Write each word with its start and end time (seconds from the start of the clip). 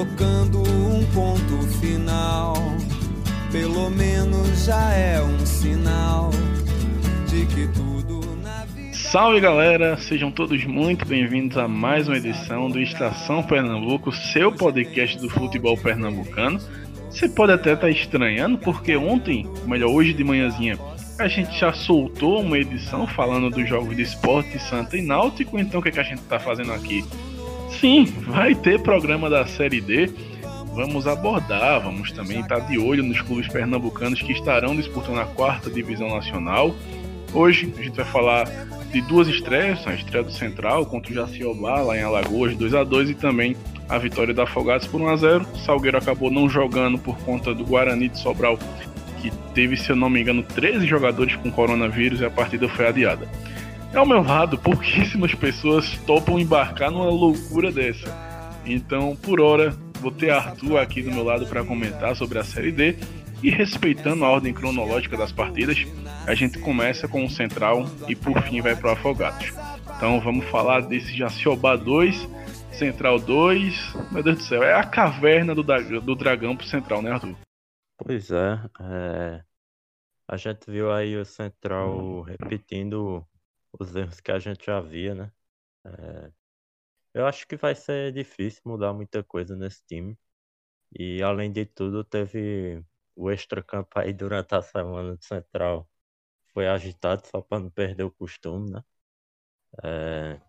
colocando 0.00 0.62
um 0.62 1.04
ponto 1.12 1.62
final. 1.78 2.54
Pelo 3.52 3.90
menos 3.90 4.64
já 4.64 4.94
é 4.94 5.20
um 5.20 5.44
sinal 5.44 6.30
de 7.28 7.44
que 7.44 7.68
tudo 7.68 8.34
na 8.36 8.64
vida. 8.64 8.96
Salve 8.96 9.40
galera, 9.40 9.98
sejam 9.98 10.30
todos 10.30 10.64
muito 10.64 11.04
bem-vindos 11.04 11.58
a 11.58 11.68
mais 11.68 12.08
uma 12.08 12.16
edição 12.16 12.70
do 12.70 12.80
Estação 12.80 13.42
Pernambuco, 13.42 14.10
seu 14.10 14.50
podcast 14.50 15.18
do 15.18 15.28
futebol 15.28 15.76
pernambucano. 15.76 16.58
Você 17.10 17.28
pode 17.28 17.52
até 17.52 17.74
estar 17.74 17.90
estranhando, 17.90 18.56
porque 18.56 18.96
ontem, 18.96 19.46
melhor, 19.66 19.90
hoje 19.90 20.14
de 20.14 20.24
manhãzinha, 20.24 20.78
a 21.18 21.28
gente 21.28 21.58
já 21.58 21.74
soltou 21.74 22.40
uma 22.40 22.58
edição 22.58 23.06
falando 23.06 23.50
dos 23.50 23.68
jogos 23.68 23.94
de 23.94 24.02
esporte 24.02 24.58
Santa 24.60 24.96
e 24.96 25.02
Náutico, 25.02 25.58
então 25.58 25.80
o 25.80 25.82
que, 25.82 25.90
é 25.90 25.92
que 25.92 26.00
a 26.00 26.04
gente 26.04 26.22
está 26.22 26.38
fazendo 26.38 26.72
aqui? 26.72 27.04
Sim, 27.80 28.04
vai 28.26 28.54
ter 28.54 28.78
programa 28.82 29.30
da 29.30 29.46
Série 29.46 29.80
D. 29.80 30.10
Vamos 30.74 31.06
abordar, 31.06 31.80
vamos 31.80 32.12
também 32.12 32.40
estar 32.40 32.58
de 32.60 32.78
olho 32.78 33.02
nos 33.02 33.22
clubes 33.22 33.48
pernambucanos 33.48 34.20
que 34.20 34.32
estarão 34.32 34.76
disputando 34.76 35.18
a 35.18 35.24
quarta 35.24 35.70
divisão 35.70 36.14
nacional. 36.14 36.76
Hoje 37.32 37.72
a 37.78 37.82
gente 37.82 37.96
vai 37.96 38.04
falar 38.04 38.44
de 38.92 39.00
duas 39.00 39.28
estreias, 39.28 39.86
a 39.86 39.94
estreia 39.94 40.22
do 40.22 40.30
Central 40.30 40.84
contra 40.84 41.10
o 41.10 41.14
Jaciobá 41.14 41.80
lá 41.80 41.96
em 41.96 42.02
Alagoas, 42.02 42.54
2 42.54 42.74
a 42.74 42.84
2 42.84 43.10
e 43.10 43.14
também 43.14 43.56
a 43.88 43.96
vitória 43.96 44.34
da 44.34 44.42
Afogados 44.42 44.86
por 44.86 45.00
1 45.00 45.08
a 45.08 45.16
0. 45.16 45.46
Salgueiro 45.64 45.96
acabou 45.96 46.30
não 46.30 46.50
jogando 46.50 46.98
por 46.98 47.16
conta 47.20 47.54
do 47.54 47.64
Guarani 47.64 48.10
de 48.10 48.18
Sobral, 48.18 48.58
que 49.22 49.30
teve, 49.54 49.78
se 49.78 49.88
eu 49.88 49.96
não 49.96 50.10
me 50.10 50.20
engano, 50.20 50.42
13 50.42 50.86
jogadores 50.86 51.34
com 51.36 51.50
coronavírus 51.50 52.20
e 52.20 52.26
a 52.26 52.30
partida 52.30 52.68
foi 52.68 52.88
adiada. 52.88 53.26
Ao 53.94 54.06
meu 54.06 54.22
lado, 54.22 54.56
pouquíssimas 54.56 55.34
pessoas 55.34 55.98
topam 56.06 56.38
embarcar 56.38 56.90
numa 56.90 57.10
loucura 57.10 57.72
dessa. 57.72 58.08
Então, 58.64 59.16
por 59.16 59.40
hora, 59.40 59.70
vou 60.00 60.12
ter 60.12 60.30
Arthur 60.30 60.78
aqui 60.78 61.02
do 61.02 61.10
meu 61.10 61.24
lado 61.24 61.46
para 61.46 61.64
comentar 61.64 62.14
sobre 62.14 62.38
a 62.38 62.44
Série 62.44 62.70
D 62.70 62.96
e 63.42 63.50
respeitando 63.50 64.24
a 64.24 64.30
ordem 64.30 64.52
cronológica 64.52 65.16
das 65.16 65.32
partidas, 65.32 65.78
a 66.26 66.34
gente 66.34 66.58
começa 66.58 67.08
com 67.08 67.24
o 67.24 67.30
Central 67.30 67.86
e 68.06 68.14
por 68.14 68.40
fim 68.42 68.60
vai 68.60 68.76
para 68.76 68.90
o 68.90 68.92
Afogados. 68.92 69.52
Então 69.96 70.20
vamos 70.20 70.44
falar 70.46 70.82
desse 70.82 71.16
Jaciobá 71.16 71.76
2, 71.76 72.28
Central 72.72 73.18
2. 73.18 74.12
Meu 74.12 74.22
Deus 74.22 74.38
do 74.38 74.42
céu, 74.44 74.62
é 74.62 74.74
a 74.74 74.84
caverna 74.84 75.54
do, 75.54 75.62
do 75.62 76.14
dragão 76.14 76.56
pro 76.56 76.66
Central, 76.66 77.02
né, 77.02 77.12
Arthur? 77.12 77.34
Pois 77.98 78.30
é, 78.30 78.60
é, 78.80 79.42
a 80.28 80.36
gente 80.36 80.70
viu 80.70 80.92
aí 80.92 81.16
o 81.16 81.24
Central 81.24 82.22
repetindo 82.22 83.26
os 83.80 83.94
erros 83.96 84.20
que 84.20 84.30
a 84.30 84.38
gente 84.38 84.64
já 84.64 84.80
via, 84.80 85.14
né? 85.14 85.32
É, 85.84 86.32
eu 87.14 87.26
acho 87.26 87.46
que 87.46 87.56
vai 87.56 87.74
ser 87.74 88.12
difícil 88.12 88.62
mudar 88.64 88.92
muita 88.92 89.22
coisa 89.24 89.56
nesse 89.56 89.84
time. 89.86 90.18
E 90.92 91.22
além 91.22 91.52
de 91.52 91.66
tudo, 91.66 92.04
teve 92.04 92.84
o 93.16 93.30
extra-campo 93.30 93.98
aí 93.98 94.12
durante 94.12 94.54
a 94.54 94.62
semana 94.62 95.16
do 95.16 95.24
Central. 95.24 95.88
Foi 96.52 96.68
agitado 96.68 97.26
só 97.26 97.40
para 97.40 97.60
não 97.60 97.70
perder 97.70 98.04
o 98.04 98.10
costume, 98.10 98.70
né? 98.70 98.82
É, 99.84 100.40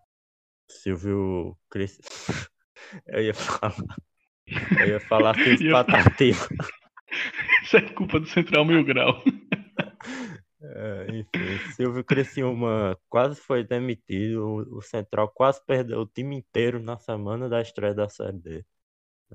Silvio 0.69 1.57
Cris... 1.69 1.99
eu 3.07 3.21
ia 3.23 3.33
falar. 3.33 3.75
Eu 4.79 4.87
ia 4.87 4.99
falar 4.99 5.35
que 5.35 5.49
expectativa. 5.63 6.47
Isso 7.63 7.77
é 7.77 7.93
culpa 7.93 8.19
do 8.19 8.27
Central 8.27 8.65
Mil 8.65 8.83
Grau. 8.83 9.23
É, 10.63 11.07
enfim, 11.17 11.59
Silvio 11.75 12.03
Criciúma 12.03 12.95
quase 13.09 13.35
foi 13.41 13.63
demitido, 13.63 14.45
o 14.77 14.81
Central 14.81 15.27
quase 15.33 15.59
perdeu 15.65 16.01
o 16.01 16.05
time 16.07 16.35
inteiro 16.37 16.79
na 16.79 16.97
semana 16.99 17.49
da 17.49 17.61
estreia 17.61 17.95
da 17.95 18.07
Série 18.07 18.37
D. 18.37 18.65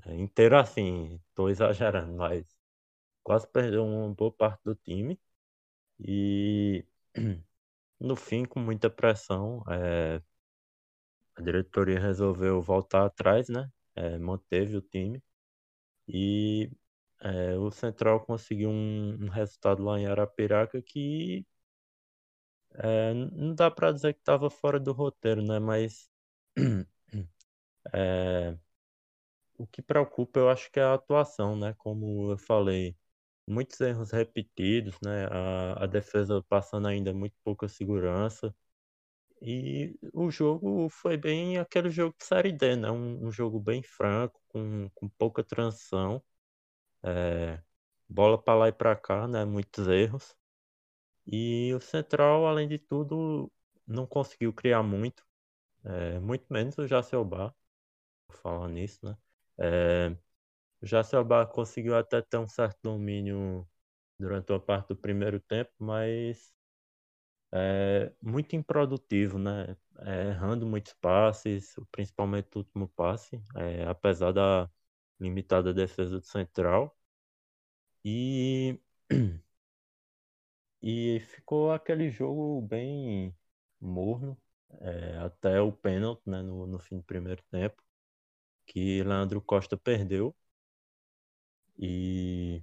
É, 0.06 0.14
inteiro 0.16 0.58
assim, 0.58 1.20
tô 1.34 1.48
exagerando, 1.50 2.14
mas 2.16 2.46
quase 3.24 3.48
perdeu 3.48 3.84
uma 3.86 4.14
boa 4.14 4.32
parte 4.32 4.62
do 4.64 4.74
time. 4.76 5.20
E 6.00 6.84
no 8.00 8.16
fim, 8.16 8.44
com 8.46 8.60
muita 8.60 8.90
pressão, 8.90 9.62
é, 9.70 10.22
a 11.36 11.42
diretoria 11.42 11.98
resolveu 12.00 12.60
voltar 12.62 13.04
atrás, 13.06 13.48
né? 13.48 13.70
É, 13.94 14.18
manteve 14.18 14.76
o 14.76 14.82
time. 14.82 15.22
E 16.08 16.70
é, 17.20 17.56
o 17.56 17.70
Central 17.70 18.24
conseguiu 18.24 18.70
um, 18.70 19.24
um, 19.24 19.28
resultado 19.28 19.82
lá 19.82 19.98
em 19.98 20.06
Arapiraca 20.06 20.82
que 20.82 21.46
é, 22.74 23.14
não 23.14 23.54
dá 23.54 23.70
para 23.70 23.92
dizer 23.92 24.14
que 24.14 24.20
estava 24.20 24.50
fora 24.50 24.78
do 24.80 24.92
roteiro, 24.92 25.42
né? 25.42 25.58
Mas 25.58 26.10
é, 27.92 28.56
o 29.58 29.66
que 29.66 29.82
preocupa, 29.82 30.40
eu 30.40 30.48
acho 30.50 30.70
que 30.70 30.80
é 30.80 30.82
a 30.82 30.94
atuação, 30.94 31.56
né? 31.56 31.74
Como 31.78 32.30
eu 32.32 32.38
falei, 32.38 32.96
muitos 33.46 33.80
erros 33.80 34.10
repetidos, 34.12 34.96
né? 35.02 35.26
A, 35.30 35.84
a 35.84 35.86
defesa 35.86 36.42
passando 36.48 36.88
ainda 36.88 37.12
muito 37.14 37.36
pouca 37.44 37.68
segurança. 37.68 38.54
E 39.42 39.98
o 40.14 40.30
jogo 40.30 40.88
foi 40.90 41.16
bem 41.16 41.58
aquele 41.58 41.90
jogo 41.90 42.14
de 42.18 42.24
Série 42.26 42.52
D, 42.52 42.76
né? 42.76 42.90
Um, 42.90 43.26
um 43.26 43.30
jogo 43.32 43.60
bem 43.60 43.82
franco, 43.82 44.40
com, 44.48 44.90
com 44.94 45.08
pouca 45.10 45.44
transição. 45.44 46.22
É, 47.06 47.62
bola 48.08 48.42
para 48.42 48.54
lá 48.58 48.68
e 48.68 48.72
para 48.72 48.96
cá, 48.96 49.28
né? 49.28 49.44
Muitos 49.46 49.88
erros. 49.88 50.36
E 51.26 51.72
o 51.74 51.80
Central, 51.80 52.46
além 52.46 52.68
de 52.68 52.78
tudo, 52.78 53.52
não 53.86 54.06
conseguiu 54.06 54.52
criar 54.52 54.82
muito. 54.82 55.24
É, 55.84 56.18
muito 56.20 56.46
menos 56.52 56.76
o. 56.88 57.54
Vou 58.28 58.38
falar 58.42 58.68
nisso, 58.68 59.00
né? 59.06 59.16
É, 59.58 60.10
o 60.82 60.86
Jaciobá 60.86 61.46
conseguiu 61.46 61.96
até 61.96 62.22
ter 62.22 62.38
um 62.38 62.48
certo 62.48 62.78
domínio 62.82 63.68
durante 64.18 64.52
a 64.52 64.60
parte 64.60 64.88
do 64.90 64.96
primeiro 64.96 65.40
tempo, 65.40 65.72
mas 65.78 66.52
é 67.52 68.12
muito 68.22 68.54
improdutivo, 68.56 69.38
né? 69.38 69.76
É, 70.00 70.28
errando 70.28 70.66
muitos 70.66 70.92
passes, 70.94 71.74
principalmente 71.90 72.48
o 72.54 72.58
último 72.58 72.88
passe, 72.88 73.40
é, 73.56 73.84
apesar 73.86 74.32
da 74.32 74.70
limitada 75.20 75.72
defesa 75.74 76.18
do 76.20 76.26
Central. 76.26 76.96
E, 78.04 78.78
e 80.82 81.20
ficou 81.20 81.72
aquele 81.72 82.10
jogo 82.10 82.60
bem 82.62 83.34
morno, 83.80 84.36
é, 84.80 85.18
até 85.18 85.60
o 85.60 85.72
pênalti 85.72 86.22
né, 86.28 86.42
no, 86.42 86.66
no 86.66 86.78
fim 86.78 86.96
do 86.98 87.04
primeiro 87.04 87.42
tempo, 87.50 87.82
que 88.66 89.02
Leandro 89.04 89.42
Costa 89.42 89.76
perdeu. 89.78 90.36
E 91.78 92.62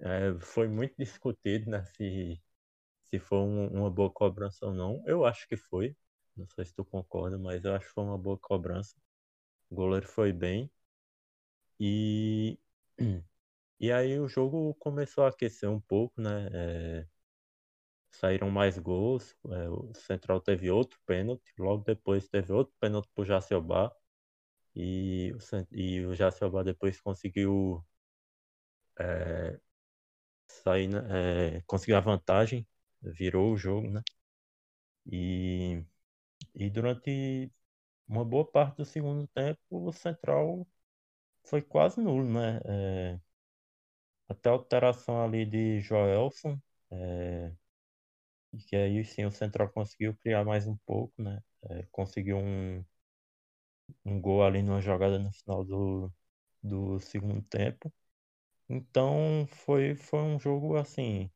é, 0.00 0.34
foi 0.40 0.68
muito 0.68 0.94
discutido 0.98 1.70
né, 1.70 1.84
se, 1.96 2.40
se 3.04 3.18
foi 3.18 3.38
um, 3.40 3.68
uma 3.68 3.90
boa 3.90 4.10
cobrança 4.12 4.66
ou 4.66 4.74
não. 4.74 5.02
Eu 5.06 5.24
acho 5.24 5.48
que 5.48 5.56
foi. 5.56 5.96
Não 6.36 6.48
sei 6.48 6.64
se 6.66 6.74
tu 6.74 6.84
concorda, 6.84 7.38
mas 7.38 7.64
eu 7.64 7.74
acho 7.74 7.88
que 7.88 7.94
foi 7.94 8.04
uma 8.04 8.18
boa 8.18 8.38
cobrança. 8.38 8.96
O 9.70 9.76
goleiro 9.76 10.08
foi 10.08 10.32
bem. 10.32 10.70
E, 11.80 12.58
e 13.80 13.92
aí 13.92 14.18
o 14.20 14.28
jogo 14.28 14.74
começou 14.76 15.24
a 15.24 15.28
aquecer 15.30 15.70
um 15.70 15.80
pouco, 15.80 16.20
né? 16.20 16.48
É, 16.52 17.06
saíram 18.10 18.50
mais 18.50 18.78
gols. 18.78 19.36
É, 19.50 19.68
o 19.68 19.92
Central 19.94 20.40
teve 20.40 20.70
outro 20.70 20.98
pênalti. 21.06 21.52
Logo 21.58 21.84
depois 21.84 22.28
teve 22.28 22.52
outro 22.52 22.74
pênalti 22.80 23.08
pro 23.14 23.24
Jaciobá. 23.24 23.92
E 24.76 25.32
e 25.72 26.04
o 26.06 26.14
Jaciobá 26.14 26.62
depois 26.64 27.00
conseguiu 27.00 27.84
é, 28.98 29.58
sair, 30.48 30.88
né, 30.88 31.58
é, 31.58 31.62
a 31.96 32.00
vantagem, 32.00 32.66
virou 33.02 33.52
o 33.52 33.56
jogo, 33.56 33.90
né? 33.90 34.02
E, 35.06 35.84
e 36.54 36.70
durante 36.70 37.52
uma 38.08 38.24
boa 38.24 38.46
parte 38.50 38.78
do 38.78 38.84
segundo 38.84 39.26
tempo, 39.28 39.60
o 39.70 39.92
Central 39.92 40.66
foi 41.44 41.62
quase 41.62 42.00
nulo, 42.00 42.24
né? 42.32 42.60
É, 42.64 43.20
até 44.28 44.48
a 44.50 44.52
alteração 44.52 45.22
ali 45.24 45.44
de 45.46 45.80
Joelson, 45.80 46.58
é, 46.90 47.52
que 48.68 48.76
aí 48.76 49.04
sim 49.04 49.24
o 49.26 49.30
Central 49.32 49.68
conseguiu 49.70 50.14
criar 50.16 50.44
mais 50.44 50.66
um 50.66 50.76
pouco, 50.86 51.12
né? 51.22 51.40
É, 51.70 51.84
conseguiu 51.92 52.38
um, 52.38 52.84
um 54.04 54.18
gol 54.20 54.42
ali 54.44 54.62
numa 54.62 54.80
jogada 54.80 55.18
no 55.18 55.30
final 55.32 55.64
do, 55.64 56.12
do 56.62 57.00
segundo 57.00 57.42
tempo. 57.44 57.92
Então 58.68 59.46
foi, 59.48 59.94
foi 59.96 60.20
um 60.20 60.38
jogo 60.40 60.76
assim 60.76 61.30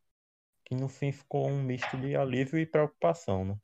que 0.65 0.75
no 0.77 0.89
fim 0.89 1.13
ficou 1.13 1.49
um 1.49 1.63
misto 1.63 1.97
de 1.99 2.17
alívio 2.17 2.59
e 2.61 2.67
preocupação, 2.67 3.45
né? 3.47 3.59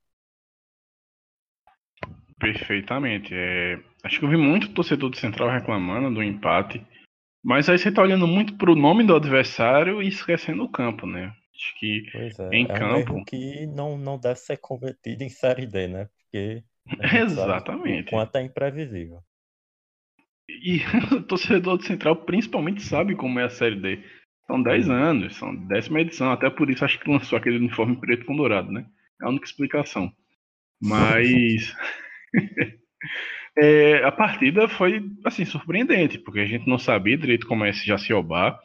Perfeitamente. 2.44 3.34
É, 3.34 3.80
acho 4.02 4.18
que 4.18 4.24
eu 4.24 4.28
vi 4.28 4.36
muito 4.36 4.72
torcedor 4.74 5.10
do 5.10 5.16
Central 5.16 5.50
reclamando 5.50 6.14
do 6.14 6.22
empate. 6.22 6.84
Mas 7.42 7.68
aí 7.68 7.78
você 7.78 7.90
tá 7.90 8.02
olhando 8.02 8.26
muito 8.26 8.56
pro 8.56 8.74
nome 8.74 9.04
do 9.04 9.14
adversário 9.14 10.02
e 10.02 10.08
esquecendo 10.08 10.62
o 10.64 10.70
campo, 10.70 11.06
né? 11.06 11.34
Acho 11.54 11.78
que 11.78 12.04
é, 12.14 12.56
em 12.56 12.66
é 12.66 12.72
um 12.72 12.78
campo. 12.78 13.12
erro 13.12 13.24
que 13.24 13.66
não, 13.66 13.96
não 13.96 14.18
deve 14.18 14.38
ser 14.38 14.56
cometido 14.58 15.22
em 15.22 15.28
Série 15.28 15.66
D, 15.66 15.88
né? 15.88 16.08
Porque 16.18 16.64
Exatamente. 17.16 18.10
Quanto 18.10 18.36
é 18.36 18.42
imprevisível. 18.42 19.20
E 20.48 20.80
o 21.14 21.22
torcedor 21.22 21.78
do 21.78 21.84
Central 21.84 22.16
principalmente 22.24 22.82
sabe 22.82 23.14
como 23.14 23.40
é 23.40 23.44
a 23.44 23.50
Série 23.50 23.80
D. 23.80 24.02
São 24.46 24.62
10 24.62 24.90
anos, 24.90 25.36
são 25.36 25.54
décima 25.54 26.02
edição, 26.02 26.30
até 26.30 26.50
por 26.50 26.68
isso 26.68 26.84
acho 26.84 27.00
que 27.00 27.10
lançou 27.10 27.38
aquele 27.38 27.56
uniforme 27.56 27.96
preto 27.96 28.26
com 28.26 28.36
dourado, 28.36 28.70
né? 28.70 28.84
É 29.22 29.24
a 29.24 29.30
única 29.30 29.46
explicação. 29.46 30.12
Mas 30.82 31.74
é, 33.56 34.04
a 34.04 34.12
partida 34.12 34.68
foi 34.68 35.02
assim 35.24 35.44
surpreendente, 35.44 36.18
porque 36.18 36.40
a 36.40 36.46
gente 36.46 36.68
não 36.68 36.78
sabia 36.78 37.16
direito 37.16 37.46
como 37.46 37.64
é 37.64 37.70
esse 37.70 37.86
Jaciobá. 37.86 38.58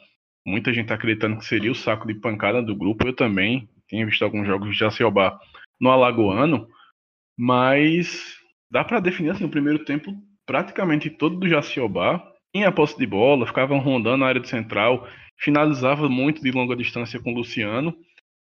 Muita 0.46 0.72
gente 0.72 0.92
acreditando 0.92 1.38
que 1.38 1.44
seria 1.44 1.70
o 1.70 1.74
saco 1.74 2.06
de 2.06 2.14
pancada 2.14 2.62
do 2.62 2.74
grupo. 2.74 3.06
Eu 3.06 3.14
também 3.14 3.68
tinha 3.88 4.04
visto 4.06 4.24
alguns 4.24 4.46
jogos 4.46 4.70
de 4.70 4.78
Jaciobá 4.78 5.38
no 5.80 5.90
Alagoano, 5.90 6.68
mas 7.38 8.36
dá 8.70 8.84
para 8.84 9.00
definir 9.00 9.30
assim 9.30 9.44
o 9.44 9.50
primeiro 9.50 9.84
tempo 9.84 10.14
praticamente 10.46 11.08
todo 11.08 11.36
do 11.36 11.48
Jaciobá 11.48 12.30
tinha 12.52 12.72
posse 12.72 12.98
de 12.98 13.06
bola, 13.06 13.46
ficavam 13.46 13.78
rondando 13.78 14.24
a 14.24 14.28
área 14.28 14.40
de 14.40 14.48
central, 14.48 15.06
finalizava 15.38 16.08
muito 16.08 16.42
de 16.42 16.50
longa 16.50 16.74
distância 16.74 17.20
com 17.20 17.32
o 17.32 17.36
Luciano. 17.36 17.90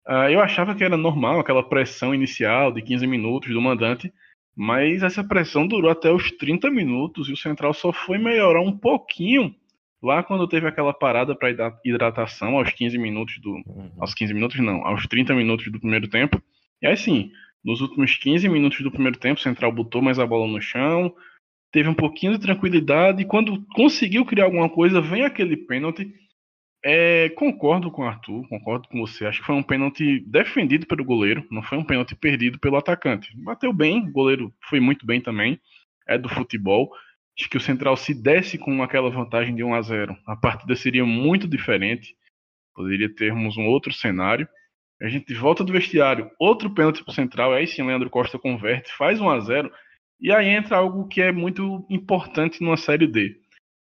Uh, 0.07 0.29
eu 0.31 0.39
achava 0.39 0.74
que 0.74 0.83
era 0.83 0.95
normal 0.95 1.39
aquela 1.39 1.68
pressão 1.68 2.15
inicial 2.15 2.71
de 2.71 2.81
15 2.81 3.06
minutos 3.06 3.50
do 3.51 3.62
mandante, 3.62 4.12
mas 4.57 5.04
essa 5.04 5.24
pressão 5.24 5.68
durou 5.68 5.92
até 5.92 6.12
os 6.12 6.31
30 6.31 6.71
minutos 6.71 7.30
e 7.30 7.31
o 7.31 7.38
Central 7.38 7.75
só 7.75 7.94
foi 7.94 8.18
melhorar 8.18 8.62
um 8.62 8.75
pouquinho 8.75 9.54
lá 10.01 10.24
quando 10.24 10.48
teve 10.48 10.68
aquela 10.68 10.92
parada 10.92 11.36
para 11.36 11.80
hidratação 11.86 12.57
aos 12.57 12.71
15 12.71 12.98
minutos 12.98 13.38
do. 13.39 13.51
Uhum. 13.51 13.92
Aos 14.00 14.15
15 14.15 14.33
minutos, 14.33 14.59
não, 14.59 14.83
aos 14.83 15.06
30 15.06 15.36
minutos 15.36 15.71
do 15.71 15.80
primeiro 15.80 16.07
tempo. 16.07 16.42
E 16.81 16.88
aí 16.88 16.98
sim, 16.98 17.31
nos 17.63 17.81
últimos 17.81 18.18
15 18.18 18.50
minutos 18.50 18.81
do 18.81 18.89
primeiro 18.89 19.19
tempo, 19.19 19.39
o 19.39 19.44
Central 19.44 19.71
botou 19.71 20.01
mais 20.01 20.18
a 20.18 20.25
bola 20.25 20.48
no 20.48 20.60
chão, 20.60 21.13
teve 21.71 21.88
um 21.88 21.94
pouquinho 21.94 22.31
de 22.31 22.39
tranquilidade, 22.39 23.21
e 23.21 23.25
quando 23.25 23.63
conseguiu 23.75 24.25
criar 24.25 24.45
alguma 24.45 24.69
coisa, 24.69 25.00
vem 25.00 25.24
aquele 25.24 25.56
pênalti 25.56 26.12
é, 26.83 27.29
concordo 27.29 27.91
com 27.91 28.03
o 28.03 28.06
Arthur, 28.06 28.47
concordo 28.47 28.88
com 28.88 29.00
você. 29.00 29.25
Acho 29.25 29.39
que 29.39 29.45
foi 29.45 29.56
um 29.56 29.63
pênalti 29.63 30.19
defendido 30.27 30.85
pelo 30.85 31.03
goleiro, 31.03 31.45
não 31.51 31.63
foi 31.63 31.77
um 31.77 31.83
pênalti 31.83 32.15
perdido 32.15 32.59
pelo 32.59 32.77
atacante. 32.77 33.29
Bateu 33.35 33.74
bem, 33.74 34.07
o 34.07 34.12
goleiro 34.12 34.53
foi 34.69 34.79
muito 34.79 35.06
bem 35.06 35.19
também, 35.19 35.59
é 36.07 36.18
do 36.18 36.29
futebol. 36.29 36.91
Acho 37.38 37.50
que 37.50 37.57
o 37.57 37.62
Central 37.62 37.97
se 37.97 38.13
desse 38.13 38.57
com 38.57 38.81
aquela 38.81 39.09
vantagem 39.09 39.56
de 39.56 39.63
1 39.63 39.74
a 39.74 39.81
0, 39.81 40.18
a 40.25 40.35
partida 40.35 40.75
seria 40.75 41.06
muito 41.06 41.47
diferente. 41.47 42.15
Poderia 42.74 43.13
termos 43.13 43.57
um 43.57 43.65
outro 43.65 43.91
cenário. 43.91 44.47
A 45.01 45.07
gente 45.07 45.33
volta 45.33 45.63
do 45.63 45.74
vestiário, 45.74 46.31
outro 46.39 46.74
pênalti 46.74 47.03
para 47.03 47.12
o 47.12 47.15
Central, 47.15 47.53
aí 47.53 47.68
sim 47.68 47.83
Leandro 47.83 48.09
Costa 48.09 48.39
converte, 48.39 48.91
faz 48.97 49.21
1 49.21 49.29
a 49.29 49.39
0 49.39 49.71
e 50.19 50.31
aí 50.31 50.47
entra 50.47 50.77
algo 50.77 51.07
que 51.07 51.21
é 51.21 51.31
muito 51.31 51.85
importante 51.89 52.62
numa 52.62 52.77
série 52.77 53.06
D 53.06 53.39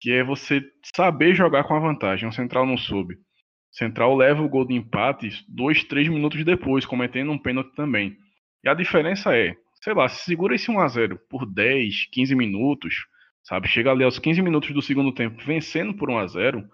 que 0.02 0.10
é 0.10 0.24
você 0.24 0.60
saber 0.96 1.32
jogar 1.32 1.62
com 1.62 1.76
a 1.76 1.78
vantagem. 1.78 2.28
O 2.28 2.32
Central 2.32 2.66
não 2.66 2.76
soube. 2.76 3.14
O 3.14 3.76
Central 3.76 4.16
leva 4.16 4.42
o 4.42 4.48
gol 4.48 4.66
de 4.66 4.74
empate 4.74 5.30
dois, 5.48 5.84
três 5.84 6.08
minutos 6.08 6.44
depois, 6.44 6.84
cometendo 6.84 7.30
um 7.30 7.38
pênalti 7.38 7.72
também. 7.76 8.16
E 8.64 8.68
a 8.68 8.74
diferença 8.74 9.36
é, 9.36 9.54
sei 9.80 9.94
lá, 9.94 10.08
se 10.08 10.24
segura 10.24 10.56
esse 10.56 10.66
1x0 10.66 11.16
por 11.30 11.46
10, 11.46 12.08
15 12.10 12.34
minutos, 12.34 12.96
sabe? 13.44 13.68
Chega 13.68 13.92
ali 13.92 14.02
aos 14.02 14.18
15 14.18 14.42
minutos 14.42 14.72
do 14.72 14.82
segundo 14.82 15.14
tempo 15.14 15.40
vencendo 15.44 15.94
por 15.94 16.08
1x0, 16.08 16.64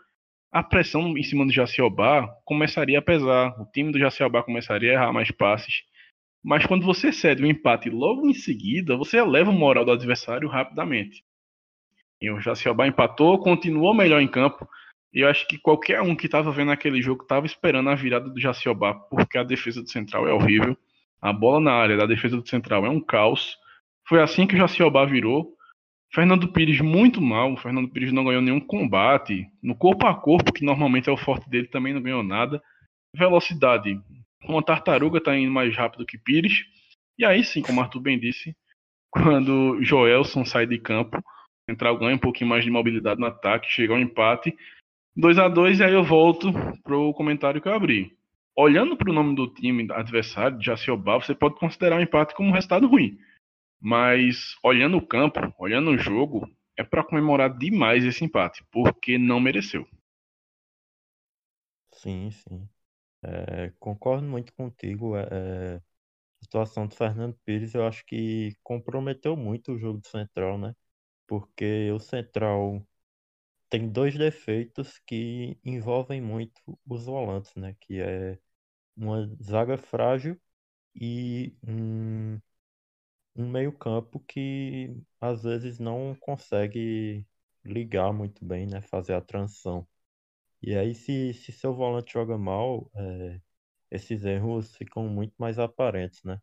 a 0.51 0.63
pressão 0.63 1.17
em 1.17 1.23
cima 1.23 1.45
do 1.45 1.53
Jaciobá 1.53 2.27
começaria 2.47 2.99
a 2.99 3.03
pesar. 3.03 3.51
O 3.61 3.67
time 3.67 3.93
do 3.93 3.99
Jaciobá 3.99 4.43
começaria 4.43 4.93
a 4.93 4.95
errar 4.95 5.13
mais 5.13 5.31
passes. 5.31 5.83
Mas 6.43 6.65
quando 6.65 6.87
você 6.87 7.13
cede 7.13 7.43
o 7.43 7.47
empate 7.47 7.91
logo 7.91 8.27
em 8.27 8.33
seguida, 8.33 8.97
você 8.97 9.19
eleva 9.19 9.51
o 9.51 9.53
moral 9.53 9.85
do 9.85 9.93
adversário 9.93 10.49
rapidamente. 10.49 11.23
E 12.21 12.31
o 12.31 12.41
Jaciobá 12.41 12.87
empatou, 12.87 13.39
continuou 13.39 13.95
melhor 13.95 14.21
em 14.21 14.29
campo. 14.29 14.69
E 15.13 15.21
eu 15.21 15.29
acho 15.29 15.47
que 15.49 15.59
qualquer 15.59 16.03
um 16.03 16.15
que 16.15 16.27
estava 16.27 16.51
vendo 16.51 16.71
aquele 16.71 17.01
jogo 17.01 17.23
estava 17.23 17.47
esperando 17.47 17.89
a 17.89 17.95
virada 17.95 18.29
do 18.29 18.41
Jaciobá, 18.41 18.95
porque 18.95 19.39
a 19.39 19.43
defesa 19.43 19.83
do 19.83 19.91
Central 19.91 20.29
é 20.29 20.33
horrível. 20.33 20.77
A 21.21 21.33
bola 21.33 21.61
na 21.61 21.73
área 21.73 21.97
da 21.97 22.07
defesa 22.07 22.37
do 22.37 22.49
Central 22.49 22.85
é 22.85 22.91
um 22.91 23.01
caos. 23.01 23.57
Foi 24.07 24.21
assim 24.21 24.47
que 24.47 24.55
o 24.55 24.59
Jaciobá 24.59 25.05
virou. 25.05 25.55
Fernando 26.13 26.53
Pires 26.53 26.81
muito 26.81 27.21
mal. 27.21 27.53
O 27.53 27.57
Fernando 27.57 27.89
Pires 27.89 28.13
não 28.13 28.25
ganhou 28.25 28.43
nenhum 28.43 28.61
combate. 28.61 29.47
No 29.63 29.75
corpo 29.75 30.07
a 30.07 30.15
corpo, 30.15 30.53
que 30.53 30.65
normalmente 30.65 31.09
é 31.09 31.13
o 31.13 31.17
forte 31.17 31.49
dele, 31.49 31.69
também 31.69 31.93
não 31.93 32.03
ganhou 32.03 32.23
nada. 32.23 32.63
Velocidade. 33.15 34.01
Uma 34.45 34.63
tartaruga 34.63 35.19
está 35.19 35.37
indo 35.37 35.53
mais 35.53 35.75
rápido 35.77 36.07
que 36.07 36.19
Pires. 36.19 36.65
E 37.19 37.25
aí 37.25 37.43
sim, 37.43 37.63
como 37.63 37.81
Arthur 37.81 38.01
bem 38.01 38.19
disse, 38.19 38.57
quando 39.11 39.83
Joelson 39.83 40.45
sai 40.45 40.67
de 40.67 40.79
campo, 40.79 41.23
Central 41.69 41.99
ganha 41.99 42.17
um 42.17 42.19
pouquinho 42.19 42.49
mais 42.49 42.65
de 42.65 42.71
mobilidade 42.71 43.21
no 43.21 43.27
ataque, 43.27 43.71
chega 43.71 43.93
ao 43.93 44.01
empate. 44.01 44.57
2 45.15 45.39
a 45.39 45.49
2 45.49 45.81
e 45.81 45.85
aí 45.85 45.93
eu 45.93 46.03
volto 46.03 46.51
pro 46.83 47.13
comentário 47.13 47.61
que 47.61 47.69
eu 47.69 47.75
abri. 47.75 48.17
Olhando 48.57 48.97
para 48.97 49.11
o 49.11 49.13
nome 49.13 49.35
do 49.37 49.47
time 49.53 49.87
adversário, 49.93 50.63
Jaciobá, 50.63 51.17
você 51.17 51.35
pode 51.35 51.57
considerar 51.57 51.99
o 51.99 52.03
empate 52.03 52.35
como 52.35 52.49
um 52.49 52.53
resultado 52.53 52.89
ruim. 52.89 53.19
Mas 53.81 54.57
olhando 54.63 54.97
o 54.97 55.07
campo, 55.07 55.39
olhando 55.59 55.91
o 55.91 55.99
jogo, 55.99 56.49
é 56.77 56.83
para 56.83 57.05
comemorar 57.05 57.57
demais 57.57 58.05
esse 58.05 58.25
empate, 58.25 58.65
porque 58.73 59.19
não 59.19 59.39
mereceu. 59.39 59.87
Sim, 61.93 62.31
sim. 62.31 62.69
É, 63.23 63.73
concordo 63.79 64.27
muito 64.27 64.55
contigo. 64.55 65.17
É, 65.17 65.29
é, 65.31 65.77
a 65.77 66.45
situação 66.45 66.87
do 66.87 66.95
Fernando 66.95 67.37
Pires, 67.45 67.75
eu 67.75 67.87
acho 67.87 68.05
que 68.07 68.55
comprometeu 68.63 69.37
muito 69.37 69.73
o 69.73 69.79
jogo 69.79 70.01
do 70.01 70.07
Central, 70.07 70.57
né? 70.57 70.75
Porque 71.29 71.93
o 71.93 72.01
Central 72.01 72.87
tem 73.71 73.89
dois 73.91 74.17
defeitos 74.19 74.99
que 75.07 75.59
envolvem 75.65 76.21
muito 76.23 76.61
os 76.89 77.07
volantes, 77.07 77.55
né? 77.57 77.77
Que 77.81 78.01
é 78.01 78.39
uma 78.97 79.27
zaga 79.43 79.79
frágil 79.79 80.41
e 80.95 81.57
um, 81.67 82.41
um 83.37 83.49
meio-campo 83.51 84.21
que 84.21 84.97
às 85.21 85.43
vezes 85.43 85.79
não 85.79 86.15
consegue 86.21 87.27
ligar 87.65 88.13
muito 88.13 88.45
bem, 88.45 88.67
né? 88.67 88.81
Fazer 88.83 89.15
a 89.15 89.21
transição. 89.21 89.87
E 90.63 90.77
aí, 90.77 90.95
se, 90.95 91.35
se 91.35 91.53
seu 91.53 91.75
volante 91.75 92.13
joga 92.15 92.39
mal, 92.39 92.91
é, 92.97 93.41
esses 93.91 94.25
erros 94.25 94.77
ficam 94.77 95.09
muito 95.09 95.35
mais 95.39 95.59
aparentes, 95.59 96.23
né? 96.25 96.41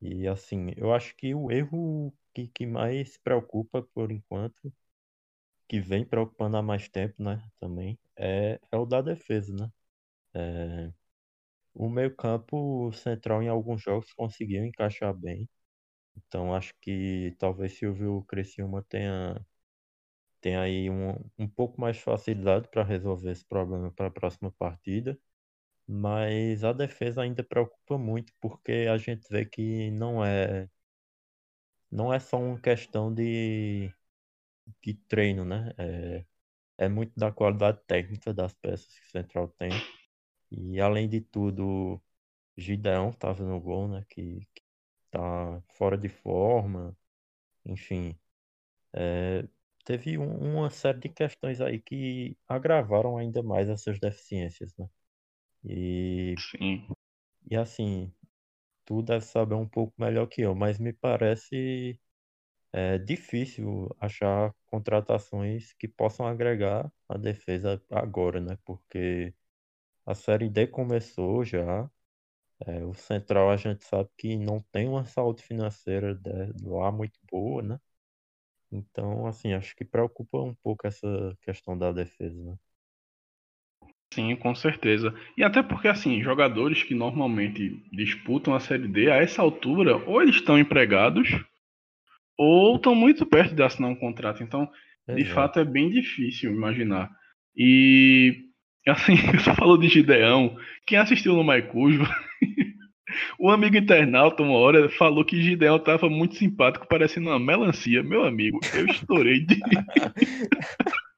E 0.00 0.26
assim, 0.28 0.72
eu 0.76 0.92
acho 0.94 1.16
que 1.16 1.34
o 1.34 1.50
erro 1.52 2.12
que, 2.34 2.48
que 2.48 2.66
mais 2.66 3.18
preocupa 3.18 3.82
por 3.94 4.10
enquanto, 4.12 4.72
que 5.68 5.80
vem 5.80 6.04
preocupando 6.04 6.56
há 6.56 6.62
mais 6.62 6.88
tempo, 6.88 7.22
né, 7.22 7.42
também, 7.60 7.98
é, 8.16 8.60
é 8.72 8.76
o 8.76 8.86
da 8.86 9.00
defesa, 9.02 9.54
né? 9.54 9.70
É, 10.34 10.92
o 11.74 11.88
meio-campo 11.90 12.92
central 12.92 13.42
em 13.42 13.48
alguns 13.48 13.82
jogos 13.82 14.12
conseguiu 14.14 14.64
encaixar 14.66 15.14
bem. 15.14 15.48
Então 16.16 16.54
acho 16.54 16.74
que 16.80 17.34
talvez 17.38 17.74
Silvio 17.78 18.24
Criciúma 18.28 18.84
tenha, 18.88 19.44
tenha 20.40 20.60
aí 20.62 20.90
um, 20.90 21.14
um 21.38 21.48
pouco 21.48 21.80
mais 21.80 21.96
de 21.96 22.02
facilidade 22.02 22.68
para 22.68 22.82
resolver 22.84 23.30
esse 23.32 23.44
problema 23.44 23.90
para 23.92 24.06
a 24.08 24.10
próxima 24.10 24.50
partida. 24.52 25.18
Mas 25.88 26.64
a 26.64 26.72
defesa 26.72 27.22
ainda 27.22 27.44
preocupa 27.44 27.98
muito 27.98 28.32
porque 28.40 28.86
a 28.90 28.98
gente 28.98 29.26
vê 29.30 29.44
que 29.46 29.90
não 29.92 30.24
é 30.24 30.68
não 31.90 32.12
é 32.12 32.18
só 32.20 32.38
uma 32.38 32.60
questão 32.60 33.12
de, 33.12 33.92
de 34.82 34.94
treino, 35.08 35.44
né? 35.44 35.72
É, 35.78 36.24
é 36.78 36.88
muito 36.88 37.12
da 37.18 37.32
qualidade 37.32 37.80
técnica 37.86 38.34
das 38.34 38.54
peças 38.54 38.86
que 38.98 39.06
o 39.06 39.10
Central 39.10 39.48
tem. 39.58 39.84
E 40.50 40.80
além 40.80 41.08
de 41.08 41.20
tudo, 41.20 42.00
Gideon 42.56 43.10
estava 43.10 43.44
no 43.44 43.60
gol, 43.60 43.88
né? 43.88 44.04
Que, 44.10 44.40
que 44.54 44.62
tá 45.10 45.62
fora 45.74 45.98
de 45.98 46.08
forma, 46.08 46.96
enfim. 47.66 48.18
É, 48.92 49.46
teve 49.84 50.18
um, 50.18 50.54
uma 50.56 50.70
série 50.70 51.00
de 51.00 51.08
questões 51.08 51.60
aí 51.60 51.80
que 51.80 52.36
agravaram 52.48 53.16
ainda 53.18 53.42
mais 53.42 53.68
essas 53.68 53.98
deficiências, 54.00 54.74
né? 54.78 54.88
E, 55.64 56.42
Sim. 56.50 56.88
e 57.50 57.56
assim, 57.56 58.12
tu 58.84 59.02
deve 59.02 59.24
saber 59.24 59.54
um 59.54 59.68
pouco 59.68 59.94
melhor 59.98 60.26
que 60.26 60.42
eu, 60.42 60.54
mas 60.54 60.78
me 60.78 60.92
parece 60.92 61.98
é, 62.72 62.98
difícil 62.98 63.88
achar 64.00 64.54
contratações 64.66 65.72
que 65.74 65.88
possam 65.88 66.26
agregar 66.26 66.90
a 67.08 67.16
defesa 67.18 67.82
agora, 67.90 68.40
né? 68.40 68.58
Porque 68.64 69.34
a 70.06 70.14
Série 70.14 70.48
D 70.50 70.66
começou 70.68 71.44
já. 71.44 71.90
É, 72.66 72.84
o 72.84 72.94
Central 72.94 73.50
a 73.50 73.56
gente 73.56 73.84
sabe 73.84 74.10
que 74.18 74.36
não 74.36 74.60
tem 74.72 74.88
uma 74.88 75.04
saúde 75.04 75.42
financeira 75.42 76.14
de, 76.14 76.30
lá 76.64 76.92
muito 76.92 77.18
boa, 77.30 77.62
né? 77.62 77.80
Então, 78.72 79.26
assim, 79.26 79.52
acho 79.54 79.74
que 79.76 79.84
preocupa 79.84 80.38
um 80.40 80.54
pouco 80.56 80.86
essa 80.86 81.06
questão 81.42 81.76
da 81.78 81.92
defesa, 81.92 82.36
né? 82.42 82.58
Sim, 84.12 84.34
com 84.34 84.54
certeza. 84.54 85.14
E 85.36 85.44
até 85.44 85.62
porque, 85.62 85.86
assim, 85.86 86.22
jogadores 86.22 86.82
que 86.82 86.94
normalmente 86.94 87.80
disputam 87.92 88.54
a 88.54 88.60
Série 88.60 88.88
D, 88.88 89.10
a 89.10 89.16
essa 89.16 89.40
altura, 89.40 89.96
ou 89.98 90.20
eles 90.20 90.36
estão 90.36 90.58
empregados, 90.58 91.28
ou 92.36 92.76
estão 92.76 92.94
muito 92.94 93.24
perto 93.24 93.54
de 93.54 93.62
assinar 93.62 93.90
um 93.90 93.94
contrato. 93.94 94.42
Então, 94.42 94.68
de 95.08 95.24
fato, 95.24 95.60
é 95.60 95.64
bem 95.64 95.90
difícil 95.90 96.52
imaginar. 96.52 97.08
E, 97.56 98.46
assim, 98.88 99.14
você 99.38 99.54
falou 99.54 99.78
de 99.78 99.88
Gideão. 99.88 100.56
Quem 100.86 100.98
assistiu 100.98 101.34
no 101.36 101.44
Maicujo, 101.44 102.02
o 103.38 103.48
amigo 103.48 103.76
internauta, 103.76 104.42
uma 104.42 104.54
hora, 104.54 104.88
falou 104.88 105.24
que 105.24 105.40
Gideão 105.40 105.78
tava 105.78 106.08
muito 106.10 106.34
simpático, 106.34 106.88
parecendo 106.88 107.28
uma 107.28 107.38
melancia. 107.38 108.02
Meu 108.02 108.24
amigo, 108.24 108.58
eu 108.74 108.86
estourei 108.86 109.40
de. 109.40 109.60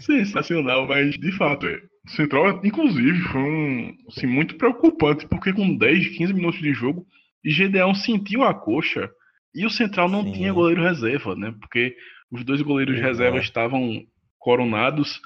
Sensacional, 0.00 0.86
mas 0.86 1.16
de 1.16 1.32
fato, 1.32 1.66
é. 1.66 1.80
Central, 2.08 2.60
inclusive, 2.64 3.18
foi 3.20 3.40
um, 3.40 3.96
assim, 4.08 4.26
muito 4.26 4.56
preocupante, 4.56 5.26
porque 5.26 5.52
com 5.52 5.76
10, 5.76 6.16
15 6.16 6.32
minutos 6.32 6.60
de 6.60 6.72
jogo, 6.72 7.06
Gideão 7.44 7.94
sentiu 7.94 8.44
a 8.44 8.54
coxa 8.54 9.10
e 9.54 9.64
o 9.66 9.70
Central 9.70 10.08
não 10.08 10.22
Sim. 10.22 10.32
tinha 10.32 10.52
goleiro 10.52 10.82
reserva, 10.82 11.34
né? 11.34 11.54
Porque 11.60 11.96
os 12.30 12.44
dois 12.44 12.60
goleiros 12.62 13.00
reserva 13.00 13.38
estavam 13.38 14.04
coronados. 14.38 15.20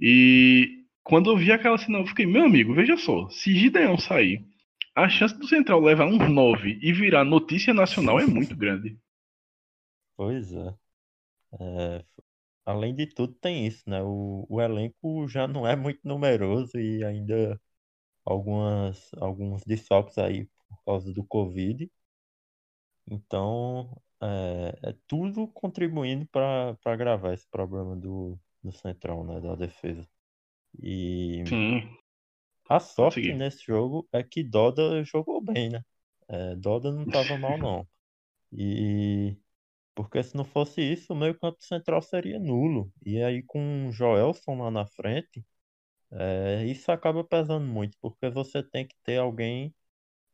E 0.00 0.84
quando 1.02 1.30
eu 1.30 1.36
vi 1.36 1.52
aquela 1.52 1.76
cena, 1.76 1.98
eu 1.98 2.06
fiquei, 2.06 2.26
meu 2.26 2.44
amigo, 2.44 2.74
veja 2.74 2.96
só, 2.96 3.28
se 3.28 3.54
Gideão 3.54 3.98
sair, 3.98 4.42
a 4.94 5.08
chance 5.08 5.36
do 5.38 5.46
Central 5.46 5.80
levar 5.80 6.06
uns 6.06 6.30
9 6.30 6.78
e 6.82 6.92
virar 6.92 7.24
notícia 7.24 7.74
nacional 7.74 8.20
é 8.20 8.24
muito 8.26 8.56
grande. 8.56 8.96
Pois 10.16 10.52
é. 10.52 10.74
é. 11.60 12.04
Além 12.64 12.94
de 12.94 13.06
tudo, 13.06 13.34
tem 13.34 13.66
isso, 13.66 13.82
né? 13.88 14.02
O, 14.02 14.46
o 14.48 14.60
elenco 14.60 15.26
já 15.28 15.46
não 15.48 15.66
é 15.66 15.74
muito 15.76 16.00
numeroso 16.04 16.78
e 16.78 17.04
ainda 17.04 17.60
algumas, 18.24 19.10
alguns 19.18 19.64
desfalques 19.64 20.18
aí 20.18 20.46
por 20.68 20.84
causa 20.84 21.12
do 21.12 21.24
Covid. 21.24 21.90
Então, 23.10 24.00
é, 24.20 24.90
é 24.90 24.94
tudo 25.06 25.48
contribuindo 25.48 26.26
para 26.26 26.96
gravar 26.96 27.34
esse 27.34 27.48
problema 27.48 27.96
do, 27.96 28.38
do 28.62 28.72
Central, 28.72 29.24
né? 29.24 29.40
Da 29.40 29.54
defesa. 29.54 30.08
E 30.82 31.42
Sim. 31.46 31.96
a 32.68 32.80
sorte 32.80 33.32
nesse 33.34 33.64
jogo 33.64 34.08
é 34.12 34.22
que 34.22 34.42
Doda 34.42 35.04
jogou 35.04 35.40
bem, 35.40 35.70
né? 35.70 35.84
É, 36.28 36.54
Doda 36.56 36.92
não 36.92 37.04
tava 37.06 37.36
mal, 37.36 37.58
não. 37.58 37.86
E 38.52 39.36
porque 39.94 40.22
se 40.22 40.36
não 40.36 40.44
fosse 40.44 40.80
isso, 40.82 41.12
o 41.12 41.16
meio 41.16 41.38
campo 41.38 41.62
central 41.62 42.02
seria 42.02 42.38
nulo. 42.38 42.92
E 43.04 43.22
aí 43.22 43.42
com 43.42 43.88
o 43.88 43.92
Joelson 43.92 44.56
lá 44.62 44.70
na 44.70 44.86
frente, 44.86 45.44
é, 46.12 46.64
isso 46.66 46.90
acaba 46.92 47.24
pesando 47.24 47.66
muito, 47.66 47.96
porque 48.00 48.28
você 48.30 48.62
tem 48.62 48.86
que 48.86 48.96
ter 49.04 49.18
alguém 49.18 49.74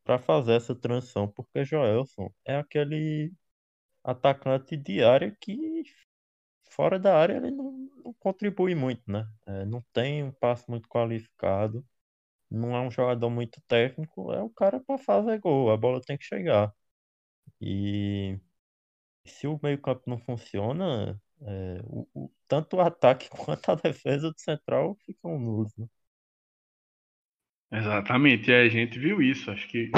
para 0.04 0.18
fazer 0.18 0.54
essa 0.54 0.74
transição, 0.74 1.28
porque 1.28 1.64
Joelson 1.64 2.30
é 2.46 2.56
aquele 2.56 3.32
atacante 4.04 4.76
de 4.76 5.02
área 5.04 5.36
que 5.40 5.84
fora 6.70 6.98
da 6.98 7.16
área 7.16 7.36
ele 7.36 7.50
não, 7.50 7.72
não 8.04 8.14
contribui 8.20 8.74
muito, 8.74 9.02
né? 9.10 9.26
É, 9.46 9.64
não 9.66 9.82
tem 9.92 10.22
um 10.24 10.32
passe 10.32 10.68
muito 10.70 10.88
qualificado, 10.88 11.84
não 12.50 12.76
é 12.76 12.80
um 12.80 12.90
jogador 12.90 13.30
muito 13.30 13.60
técnico, 13.68 14.32
é 14.32 14.42
o 14.42 14.50
cara 14.50 14.80
para 14.80 14.98
fazer 14.98 15.40
gol, 15.40 15.70
a 15.72 15.76
bola 15.76 16.00
tem 16.02 16.18
que 16.18 16.24
chegar. 16.24 16.72
E 17.60 18.38
se 19.28 19.46
o 19.46 19.58
meio-campo 19.62 20.02
não 20.06 20.18
funciona, 20.18 21.20
é, 21.42 21.80
o, 21.84 22.08
o, 22.14 22.30
tanto 22.48 22.76
o 22.76 22.80
ataque 22.80 23.28
quanto 23.30 23.70
a 23.70 23.74
defesa 23.74 24.30
do 24.30 24.40
Central 24.40 24.96
ficam 25.06 25.38
nulos. 25.38 25.72
Né? 25.76 25.86
Exatamente, 27.70 28.50
e 28.50 28.54
a 28.54 28.68
gente 28.68 28.98
viu 28.98 29.20
isso. 29.20 29.50
Acho 29.50 29.68
que 29.68 29.90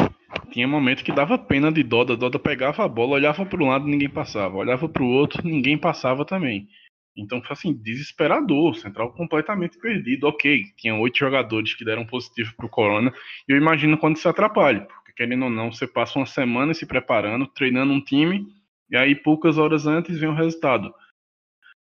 tinha 0.51 0.67
momentos 0.67 1.03
que 1.05 1.13
dava 1.13 1.39
pena 1.39 1.71
de 1.71 1.83
Doda. 1.83 2.17
Doda 2.17 2.39
pegava 2.39 2.85
a 2.85 2.89
bola, 2.89 3.13
olhava 3.13 3.47
para 3.47 3.63
um 3.63 3.69
lado 3.69 3.87
ninguém 3.87 4.11
passava, 4.11 4.57
olhava 4.57 4.89
para 4.89 5.03
o 5.03 5.09
outro 5.09 5.47
ninguém 5.47 5.79
passava 5.79 6.25
também. 6.25 6.69
Então 7.17 7.43
foi 7.43 7.53
assim, 7.53 7.73
desesperador, 7.75 8.75
Central 8.77 9.13
completamente 9.13 9.79
perdido. 9.79 10.27
Ok, 10.27 10.65
tinha 10.77 10.95
oito 10.95 11.19
jogadores 11.19 11.75
que 11.75 11.85
deram 11.85 12.07
positivo 12.07 12.55
para 12.57 12.67
o 12.67 12.69
Corona, 12.69 13.13
e 13.49 13.53
eu 13.53 13.57
imagino 13.57 13.99
quando 13.99 14.17
se 14.17 14.29
atrapalha, 14.29 14.83
porque 14.87 15.13
querendo 15.13 15.45
ou 15.45 15.51
não, 15.51 15.73
você 15.73 15.87
passa 15.87 16.19
uma 16.19 16.27
semana 16.27 16.75
se 16.75 16.87
preparando, 16.87 17.47
treinando 17.47 17.93
um 17.93 18.01
time, 18.03 18.47
e 18.91 18.97
aí 18.97 19.15
poucas 19.15 19.59
horas 19.59 19.87
antes 19.87 20.19
vem 20.19 20.29
o 20.29 20.35
resultado. 20.35 20.93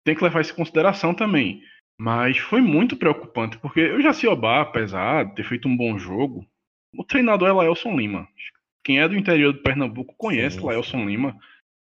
Tem 0.04 0.14
que 0.14 0.24
levar 0.24 0.40
isso 0.40 0.52
em 0.52 0.56
consideração 0.56 1.14
também. 1.14 1.62
Mas 1.98 2.38
foi 2.38 2.60
muito 2.60 2.96
preocupante, 2.96 3.58
porque 3.58 3.80
eu 3.80 4.02
já 4.02 4.12
sei 4.12 4.28
Obá, 4.28 4.60
apesar 4.60 5.24
de 5.24 5.34
ter 5.36 5.44
feito 5.44 5.68
um 5.68 5.76
bom 5.76 5.98
jogo, 5.98 6.44
o 6.96 7.04
treinador 7.04 7.48
é 7.48 7.52
Laelson 7.52 7.96
Lima. 7.96 8.28
Quem 8.84 9.00
é 9.00 9.08
do 9.08 9.16
interior 9.16 9.52
do 9.52 9.62
Pernambuco 9.62 10.14
conhece 10.16 10.58
Sim. 10.58 10.66
Laelson 10.66 11.04
Lima, 11.04 11.38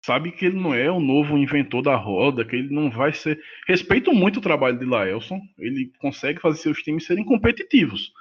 sabe 0.06 0.32
que 0.32 0.46
ele 0.46 0.60
não 0.60 0.74
é 0.74 0.92
o 0.92 1.00
novo 1.00 1.38
inventor 1.38 1.82
da 1.82 1.96
roda, 1.96 2.46
que 2.46 2.56
ele 2.56 2.74
não 2.74 2.90
vai 2.90 3.14
ser. 3.14 3.40
Respeito 3.68 4.14
muito 4.14 4.38
o 4.38 4.42
trabalho 4.42 4.78
de 4.78 4.86
Laelson, 4.86 5.40
ele 5.58 5.92
consegue 6.00 6.42
fazer 6.42 6.58
seus 6.58 6.80
times 6.80 7.06
serem 7.06 7.24
competitivos, 7.24 8.12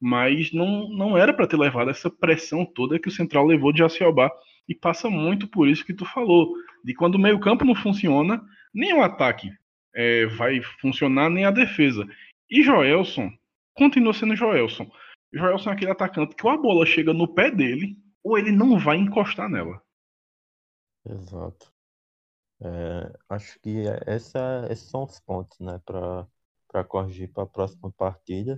mas 0.00 0.52
não, 0.52 0.88
não 0.90 1.18
era 1.18 1.32
para 1.32 1.46
ter 1.46 1.56
levado 1.56 1.90
essa 1.90 2.10
pressão 2.10 2.64
toda 2.64 2.98
que 2.98 3.08
o 3.08 3.12
Central 3.12 3.46
levou 3.46 3.72
de 3.72 3.80
Jaciobá. 3.80 4.30
E 4.68 4.74
passa 4.74 5.08
muito 5.08 5.48
por 5.48 5.66
isso 5.66 5.84
que 5.84 5.94
tu 5.94 6.04
falou, 6.04 6.52
de 6.84 6.94
quando 6.94 7.14
o 7.14 7.18
meio-campo 7.18 7.64
não 7.64 7.74
funciona, 7.74 8.40
nem 8.74 8.92
o 8.92 9.02
ataque 9.02 9.50
é, 9.94 10.26
vai 10.26 10.60
funcionar 10.80 11.30
nem 11.30 11.44
a 11.44 11.50
defesa. 11.50 12.06
E 12.50 12.62
Joelson 12.62 13.30
continua 13.74 14.12
sendo 14.12 14.36
Joelson. 14.36 14.90
Joelson 15.32 15.70
é 15.70 15.72
aquele 15.72 15.90
atacante 15.90 16.34
que 16.34 16.46
ou 16.46 16.52
a 16.52 16.56
bola 16.56 16.86
chega 16.86 17.12
no 17.12 17.32
pé 17.32 17.50
dele 17.50 17.96
ou 18.22 18.38
ele 18.38 18.52
não 18.52 18.78
vai 18.78 18.96
encostar 18.96 19.48
nela. 19.48 19.82
Exato. 21.04 21.72
É, 22.60 23.18
acho 23.28 23.58
que 23.60 23.84
essa, 24.04 24.66
esses 24.70 24.90
são 24.90 25.04
os 25.04 25.20
pontos 25.20 25.58
né, 25.60 25.80
para 25.86 26.84
corrigir 26.84 27.32
para 27.32 27.44
a 27.44 27.46
próxima 27.46 27.90
partida. 27.92 28.56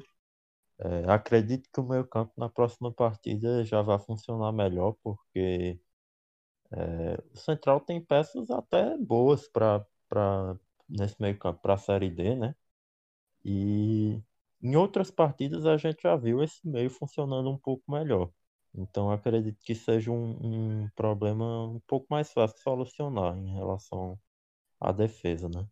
É, 0.79 1.11
acredito 1.11 1.69
que 1.71 1.81
o 1.81 1.85
meio 1.85 2.07
campo 2.07 2.33
na 2.38 2.49
próxima 2.49 2.90
partida 2.90 3.62
já 3.64 3.83
vai 3.83 3.99
funcionar 3.99 4.50
melhor, 4.52 4.97
porque 5.02 5.79
é, 6.73 7.19
o 7.33 7.37
Central 7.37 7.81
tem 7.81 8.00
peças 8.00 8.50
até 8.50 8.97
boas 8.97 9.49
para 9.49 9.85
nesse 10.89 11.21
meio 11.21 11.39
campo 11.39 11.61
para 11.61 11.75
a 11.75 11.79
Série 11.79 12.11
D, 12.11 12.35
né? 12.35 12.55
E 13.45 14.21
em 14.62 14.77
outras 14.77 15.11
partidas 15.11 15.67
a 15.67 15.77
gente 15.77 16.03
já 16.03 16.17
viu 16.17 16.43
esse 16.43 16.67
meio 16.67 16.91
funcionando 16.91 17.50
um 17.50 17.59
pouco 17.59 17.91
melhor. 17.91 18.31
Então 18.75 19.11
acredito 19.11 19.59
que 19.65 19.75
seja 19.75 20.11
um, 20.11 20.85
um 20.85 20.89
problema 20.95 21.67
um 21.67 21.81
pouco 21.87 22.07
mais 22.11 22.33
fácil 22.33 22.57
de 22.57 22.62
solucionar 22.62 23.37
em 23.37 23.55
relação 23.55 24.19
à 24.81 24.93
defesa, 24.93 25.49
né? 25.49 25.67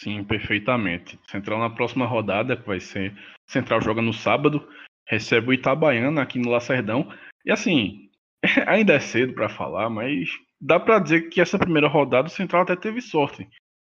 Sim, 0.00 0.24
perfeitamente. 0.24 1.18
Central 1.30 1.58
na 1.58 1.70
próxima 1.70 2.06
rodada, 2.06 2.56
que 2.56 2.66
vai 2.66 2.80
ser. 2.80 3.14
Central 3.46 3.80
joga 3.80 4.02
no 4.02 4.12
sábado, 4.12 4.68
recebe 5.06 5.48
o 5.48 5.52
Itabaiana 5.52 6.22
aqui 6.22 6.38
no 6.38 6.50
Lacerdão. 6.50 7.10
E 7.44 7.50
assim, 7.50 8.05
ainda 8.66 8.94
é 8.94 9.00
cedo 9.00 9.34
para 9.34 9.48
falar, 9.48 9.88
mas 9.90 10.30
dá 10.60 10.78
para 10.78 10.98
dizer 10.98 11.28
que 11.28 11.40
essa 11.40 11.58
primeira 11.58 11.88
rodada 11.88 12.28
o 12.28 12.30
Central 12.30 12.62
até 12.62 12.76
teve 12.76 13.00
sorte, 13.00 13.48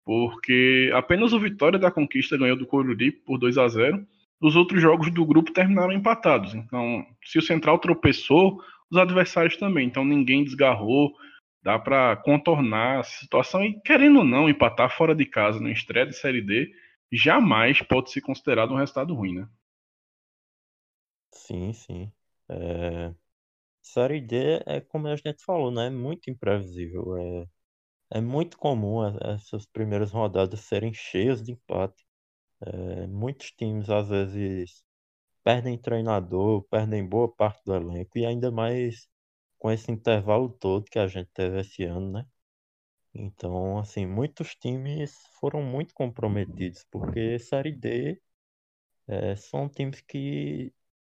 porque 0.05 0.91
apenas 0.93 1.33
o 1.33 1.39
Vitória 1.39 1.79
da 1.79 1.91
Conquista 1.91 2.37
ganhou 2.37 2.57
do 2.57 2.65
Coruripe 2.65 3.21
por 3.25 3.37
2 3.37 3.57
a 3.57 3.67
0. 3.67 4.07
Os 4.41 4.55
outros 4.55 4.81
jogos 4.81 5.11
do 5.11 5.25
grupo 5.25 5.51
terminaram 5.51 5.91
empatados. 5.91 6.55
Então, 6.55 7.05
se 7.25 7.37
o 7.37 7.41
Central 7.41 7.77
tropeçou, 7.77 8.61
os 8.89 8.97
adversários 8.97 9.57
também. 9.57 9.85
Então, 9.85 10.05
ninguém 10.05 10.43
desgarrou. 10.43 11.13
Dá 11.61 11.77
para 11.77 12.15
contornar 12.15 12.99
a 12.99 13.03
situação 13.03 13.63
e, 13.65 13.79
querendo 13.81 14.19
ou 14.19 14.25
não, 14.25 14.49
empatar 14.49 14.95
fora 14.95 15.13
de 15.13 15.25
casa 15.25 15.59
no 15.59 15.69
estreia 15.69 16.05
de 16.05 16.15
Série 16.15 16.41
D 16.41 16.71
jamais 17.11 17.81
pode 17.81 18.11
ser 18.11 18.21
considerado 18.21 18.71
um 18.73 18.77
resultado 18.77 19.13
ruim, 19.13 19.35
né? 19.35 19.49
Sim, 21.33 21.73
sim. 21.73 22.11
É... 22.47 23.13
Série 23.81 24.21
D 24.21 24.61
é 24.65 24.79
como 24.81 25.07
a 25.07 25.15
gente 25.15 25.43
falou, 25.43 25.71
né? 25.71 25.87
É 25.87 25.89
muito 25.89 26.29
imprevisível. 26.29 27.17
É, 27.17 27.47
é 28.19 28.21
muito 28.21 28.57
comum 28.57 29.03
essas 29.33 29.65
primeiras 29.67 30.11
rodadas 30.11 30.61
serem 30.61 30.93
cheias 30.93 31.43
de 31.43 31.53
empate. 31.53 32.05
É, 32.65 33.07
muitos 33.07 33.51
times 33.51 33.89
às 33.89 34.09
vezes 34.09 34.83
perdem 35.43 35.77
treinador, 35.77 36.63
perdem 36.69 37.07
boa 37.07 37.29
parte 37.33 37.61
do 37.65 37.75
elenco 37.75 38.17
e 38.17 38.25
ainda 38.25 38.51
mais 38.51 39.07
com 39.59 39.71
esse 39.71 39.91
intervalo 39.91 40.49
todo 40.49 40.85
que 40.91 40.99
a 40.99 41.07
gente 41.07 41.29
teve 41.33 41.59
esse 41.61 41.83
ano, 41.85 42.11
né? 42.13 42.25
Então, 43.13 43.79
assim, 43.79 44.05
muitos 44.07 44.55
times 44.55 45.15
foram 45.39 45.61
muito 45.63 45.93
comprometidos, 45.93 46.85
porque 46.91 47.39
Série 47.39 47.71
D 47.73 48.21
é, 49.07 49.35
são 49.37 49.69
times 49.69 50.01
que 50.01 50.73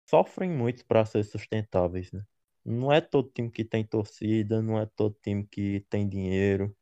sofrem 0.09 0.49
muito 0.51 0.85
para 0.87 1.05
ser 1.05 1.23
sustentáveis, 1.25 2.11
né? 2.13 2.23
Não 2.65 2.91
é 2.91 3.01
todo 3.01 3.29
time 3.31 3.51
que 3.51 3.63
tem 3.65 3.85
torcida, 3.85 4.61
não 4.61 4.79
é 4.79 4.85
todo 4.85 5.15
time 5.21 5.45
que 5.47 5.81
tem 5.89 6.07
dinheiro. 6.07 6.75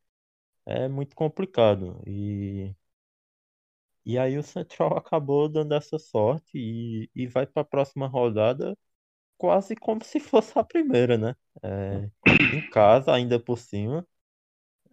É 0.66 0.88
muito 0.88 1.16
complicado. 1.16 2.02
E, 2.06 2.74
e 4.04 4.18
aí 4.18 4.38
o 4.38 4.42
Central 4.42 4.96
acabou 4.96 5.48
dando 5.48 5.74
essa 5.74 5.98
sorte 5.98 6.50
e, 6.58 7.10
e 7.14 7.26
vai 7.26 7.46
para 7.46 7.62
a 7.62 7.64
próxima 7.64 8.06
rodada 8.06 8.76
quase 9.38 9.76
como 9.76 10.04
se 10.04 10.20
fosse 10.20 10.58
a 10.58 10.64
primeira, 10.64 11.18
né? 11.18 11.36
É, 11.62 12.10
em 12.56 12.70
casa, 12.70 13.12
ainda 13.14 13.40
por 13.40 13.58
cima, 13.58 14.06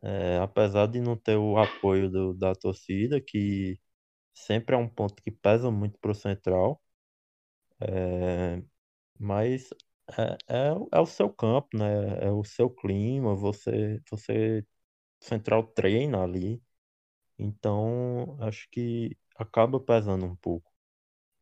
é, 0.03 0.37
apesar 0.39 0.87
de 0.87 1.01
não 1.01 1.17
ter 1.17 1.37
o 1.37 1.57
apoio 1.57 2.09
do, 2.09 2.33
da 2.33 2.55
torcida, 2.55 3.21
que 3.21 3.79
sempre 4.33 4.75
é 4.75 4.79
um 4.79 4.89
ponto 4.89 5.21
que 5.23 5.31
pesa 5.31 5.71
muito 5.71 5.99
pro 5.99 6.15
Central, 6.15 6.81
é, 7.81 8.61
mas 9.19 9.69
é, 10.17 10.37
é, 10.47 10.67
é, 10.93 10.99
o 10.99 11.05
seu 11.05 11.29
campo, 11.31 11.69
né? 11.77 12.25
É 12.25 12.31
o 12.31 12.43
seu 12.43 12.69
clima, 12.69 13.35
você, 13.35 14.01
você 14.09 14.65
Central 15.21 15.63
treina 15.67 16.23
ali, 16.23 16.61
então 17.39 18.37
acho 18.41 18.69
que 18.71 19.17
acaba 19.37 19.79
pesando 19.79 20.25
um 20.25 20.35
pouco, 20.37 20.71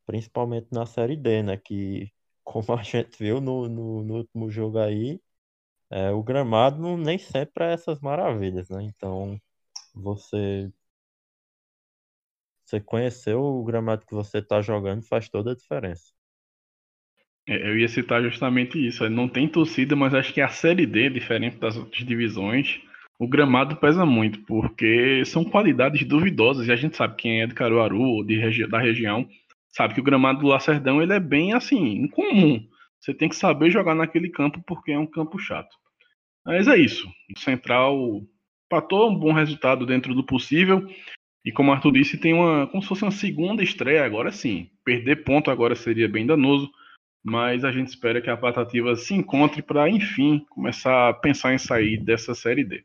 principalmente 0.05 0.67
na 0.71 0.85
Série 0.85 1.15
D, 1.17 1.43
né? 1.43 1.57
Que 1.57 2.11
como 2.43 2.73
a 2.79 2.83
gente 2.83 3.17
viu 3.19 3.41
no, 3.41 3.69
no, 3.69 4.03
no 4.03 4.15
último 4.17 4.51
jogo 4.51 4.79
aí, 4.79 5.21
é, 5.91 6.11
o 6.11 6.23
gramado 6.23 6.97
nem 6.97 7.17
sempre 7.19 7.65
é 7.65 7.73
essas 7.73 7.99
maravilhas, 8.01 8.69
né? 8.69 8.83
Então, 8.83 9.39
você 9.95 10.71
você 12.65 12.79
conhecer 12.79 13.33
o 13.35 13.63
gramado 13.63 14.05
que 14.05 14.13
você 14.13 14.37
está 14.39 14.61
jogando 14.61 15.01
faz 15.03 15.27
toda 15.29 15.51
a 15.51 15.55
diferença. 15.55 16.13
É, 17.47 17.69
eu 17.69 17.77
ia 17.77 17.87
citar 17.87 18.23
justamente 18.23 18.77
isso. 18.85 19.07
Não 19.09 19.27
tem 19.27 19.47
torcida, 19.47 19.95
mas 19.95 20.13
acho 20.13 20.33
que 20.33 20.41
a 20.41 20.47
Série 20.47 20.85
D, 20.85 21.09
diferente 21.09 21.57
das 21.57 21.77
outras 21.77 22.05
divisões, 22.05 22.79
o 23.19 23.27
gramado 23.27 23.75
pesa 23.77 24.05
muito, 24.05 24.39
porque 24.45 25.23
são 25.25 25.43
qualidades 25.43 26.05
duvidosas. 26.07 26.67
E 26.67 26.71
a 26.71 26.75
gente 26.75 26.97
sabe 26.97 27.15
quem 27.15 27.41
é 27.41 27.47
de 27.47 27.53
Caruaru 27.53 28.01
ou 28.01 28.25
de 28.25 28.37
regi 28.37 28.67
da 28.67 28.79
região 28.79 29.27
sabe 29.75 29.93
que 29.93 29.99
o 29.99 30.03
gramado 30.03 30.39
do 30.39 30.47
Lacerdão 30.47 31.01
ele 31.01 31.13
é 31.13 31.19
bem 31.19 31.53
assim, 31.53 32.03
incomum. 32.03 32.65
Você 32.99 33.13
tem 33.13 33.27
que 33.27 33.35
saber 33.35 33.69
jogar 33.69 33.93
naquele 33.93 34.29
campo 34.29 34.63
porque 34.65 34.93
é 34.93 34.97
um 34.97 35.05
campo 35.05 35.37
chato. 35.37 35.75
Mas 36.45 36.67
é 36.67 36.77
isso. 36.77 37.07
O 37.35 37.39
Central 37.39 38.21
patou 38.69 39.11
um 39.11 39.15
bom 39.15 39.33
resultado 39.33 39.85
dentro 39.85 40.15
do 40.15 40.25
possível. 40.25 40.87
E 41.43 41.51
como 41.51 41.69
o 41.69 41.73
Arthur 41.73 41.91
disse, 41.91 42.17
tem 42.17 42.33
uma. 42.33 42.67
como 42.67 42.81
se 42.81 42.87
fosse 42.87 43.03
uma 43.03 43.11
segunda 43.11 43.61
estreia 43.61 44.05
agora 44.05 44.31
sim. 44.31 44.69
Perder 44.83 45.23
ponto 45.23 45.51
agora 45.51 45.75
seria 45.75 46.07
bem 46.07 46.25
danoso. 46.25 46.71
Mas 47.27 47.65
a 47.65 47.71
gente 47.71 47.87
espera 47.87 48.21
que 48.21 48.29
a 48.29 48.37
Patativa 48.37 48.95
se 48.95 49.15
encontre 49.15 49.63
para, 49.63 49.89
enfim, 49.89 50.45
começar 50.47 51.09
a 51.09 51.13
pensar 51.13 51.55
em 51.55 51.57
sair 51.57 51.97
dessa 51.97 52.35
série 52.35 52.63
D. 52.63 52.83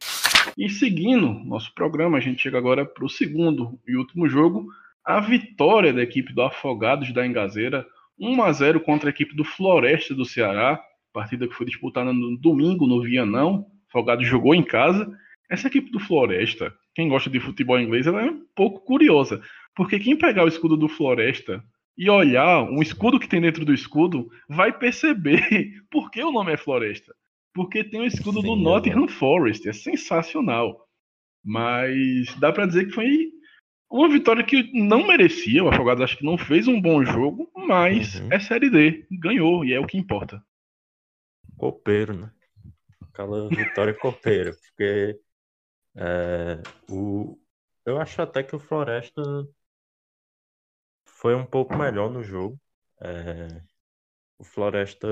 E 0.56 0.70
seguindo 0.70 1.34
nosso 1.44 1.74
programa, 1.74 2.16
a 2.16 2.20
gente 2.22 2.40
chega 2.40 2.56
agora 2.56 2.86
para 2.86 3.04
o 3.04 3.08
segundo 3.10 3.78
e 3.86 3.94
último 3.94 4.26
jogo, 4.26 4.66
a 5.04 5.20
vitória 5.20 5.92
da 5.92 6.02
equipe 6.02 6.32
do 6.32 6.40
Afogados 6.40 7.12
da 7.12 7.26
Engazeira, 7.26 7.86
1 8.18 8.42
a 8.42 8.50
0 8.50 8.80
contra 8.80 9.10
a 9.10 9.12
equipe 9.12 9.36
do 9.36 9.44
Floresta 9.44 10.14
do 10.14 10.24
Ceará, 10.24 10.82
partida 11.12 11.46
que 11.46 11.54
foi 11.54 11.66
disputada 11.66 12.10
no 12.10 12.34
domingo 12.38 12.86
no 12.86 13.02
Vianão. 13.02 13.66
Afogados 13.90 14.26
jogou 14.26 14.54
em 14.54 14.62
casa. 14.62 15.10
Essa 15.50 15.66
equipe 15.66 15.90
do 15.90 16.00
Floresta, 16.00 16.72
quem 16.94 17.10
gosta 17.10 17.28
de 17.28 17.40
futebol 17.40 17.78
inglês, 17.78 18.06
ela 18.06 18.22
é 18.22 18.30
um 18.30 18.40
pouco 18.56 18.80
curiosa, 18.86 19.42
porque 19.74 19.98
quem 19.98 20.16
pegar 20.16 20.44
o 20.44 20.48
escudo 20.48 20.78
do 20.78 20.88
Floresta 20.88 21.62
e 22.00 22.08
olhar 22.08 22.62
um 22.62 22.80
escudo 22.80 23.20
que 23.20 23.28
tem 23.28 23.42
dentro 23.42 23.62
do 23.62 23.74
escudo, 23.74 24.32
vai 24.48 24.72
perceber 24.72 25.84
por 25.92 26.10
que 26.10 26.24
o 26.24 26.32
nome 26.32 26.50
é 26.50 26.56
Floresta. 26.56 27.14
Porque 27.52 27.84
tem 27.84 28.00
o 28.00 28.06
escudo 28.06 28.40
Sim, 28.40 28.46
do 28.46 28.56
Nottingham 28.56 29.06
Forest, 29.06 29.68
é 29.68 29.72
sensacional. 29.74 30.88
Mas 31.44 32.34
dá 32.38 32.50
para 32.50 32.64
dizer 32.64 32.86
que 32.86 32.92
foi 32.92 33.30
uma 33.90 34.08
vitória 34.08 34.42
que 34.42 34.72
não 34.72 35.06
merecia, 35.06 35.62
o 35.62 35.68
Afogados 35.68 36.02
acho 36.02 36.16
que 36.16 36.24
não 36.24 36.38
fez 36.38 36.66
um 36.66 36.80
bom 36.80 37.04
jogo, 37.04 37.50
mas 37.54 38.14
uhum. 38.14 38.32
é 38.32 38.40
Série 38.40 38.70
D, 38.70 39.06
ganhou 39.10 39.62
e 39.62 39.74
é 39.74 39.78
o 39.78 39.86
que 39.86 39.98
importa. 39.98 40.42
Copeiro, 41.58 42.14
né? 42.14 42.32
Aquela 43.12 43.46
vitória 43.50 43.92
copeira, 43.92 44.52
porque 44.52 45.20
é, 45.96 46.62
o, 46.90 47.38
eu 47.84 48.00
acho 48.00 48.22
até 48.22 48.42
que 48.42 48.56
o 48.56 48.60
Floresta 48.60 49.22
foi 51.20 51.34
um 51.34 51.44
pouco 51.44 51.76
melhor 51.76 52.10
no 52.10 52.22
jogo. 52.22 52.58
É, 53.02 53.62
o 54.38 54.44
Floresta, 54.44 55.06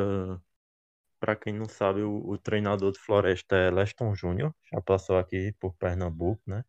para 1.21 1.37
quem 1.37 1.53
não 1.53 1.66
sabe, 1.66 2.01
o, 2.01 2.31
o, 2.31 2.38
treinador 2.38 2.92
do 2.92 2.99
Floresta 2.99 3.57
é 3.57 3.71
Leston 3.71 4.14
Júnior, 4.14 4.55
já 4.73 4.81
passou 4.81 5.18
aqui 5.18 5.53
por 5.61 5.75
Pernambuco, 5.75 6.42
né? 6.47 6.64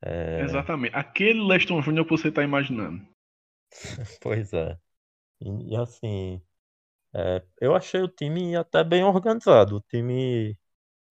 É... 0.00 0.40
Exatamente. 0.40 0.96
Aquele 0.96 1.42
Leston 1.44 1.82
Júnior 1.82 2.06
que 2.06 2.10
você 2.10 2.28
está 2.28 2.42
imaginando. 2.42 3.06
pois 4.22 4.52
é. 4.54 4.78
E, 5.40 5.74
e 5.74 5.76
assim, 5.76 6.42
é, 7.14 7.44
eu 7.60 7.74
achei 7.74 8.00
o 8.00 8.08
time 8.08 8.56
até 8.56 8.82
bem 8.82 9.04
organizado. 9.04 9.76
O 9.76 9.80
time 9.82 10.58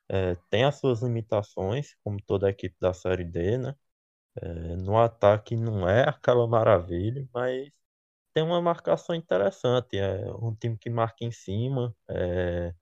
é, 0.10 0.36
tem 0.50 0.64
as 0.66 0.80
suas 0.80 1.02
limitações, 1.04 1.96
como 2.04 2.22
toda 2.24 2.48
a 2.48 2.50
equipe 2.50 2.76
da 2.80 2.94
Série 2.94 3.24
D, 3.24 3.58
né? 3.58 3.76
É, 4.36 4.76
no 4.78 4.98
ataque 5.00 5.56
não 5.56 5.88
é 5.90 6.08
aquela 6.10 6.48
maravilha, 6.48 7.28
mas 7.34 7.70
tem 8.34 8.44
uma 8.44 8.62
marcação 8.62 9.16
interessante. 9.16 9.98
É 9.98 10.32
um 10.36 10.56
time 10.56 10.78
que 10.78 10.90
marca 10.90 11.26
em 11.26 11.32
cima, 11.32 11.96
é, 12.10 12.74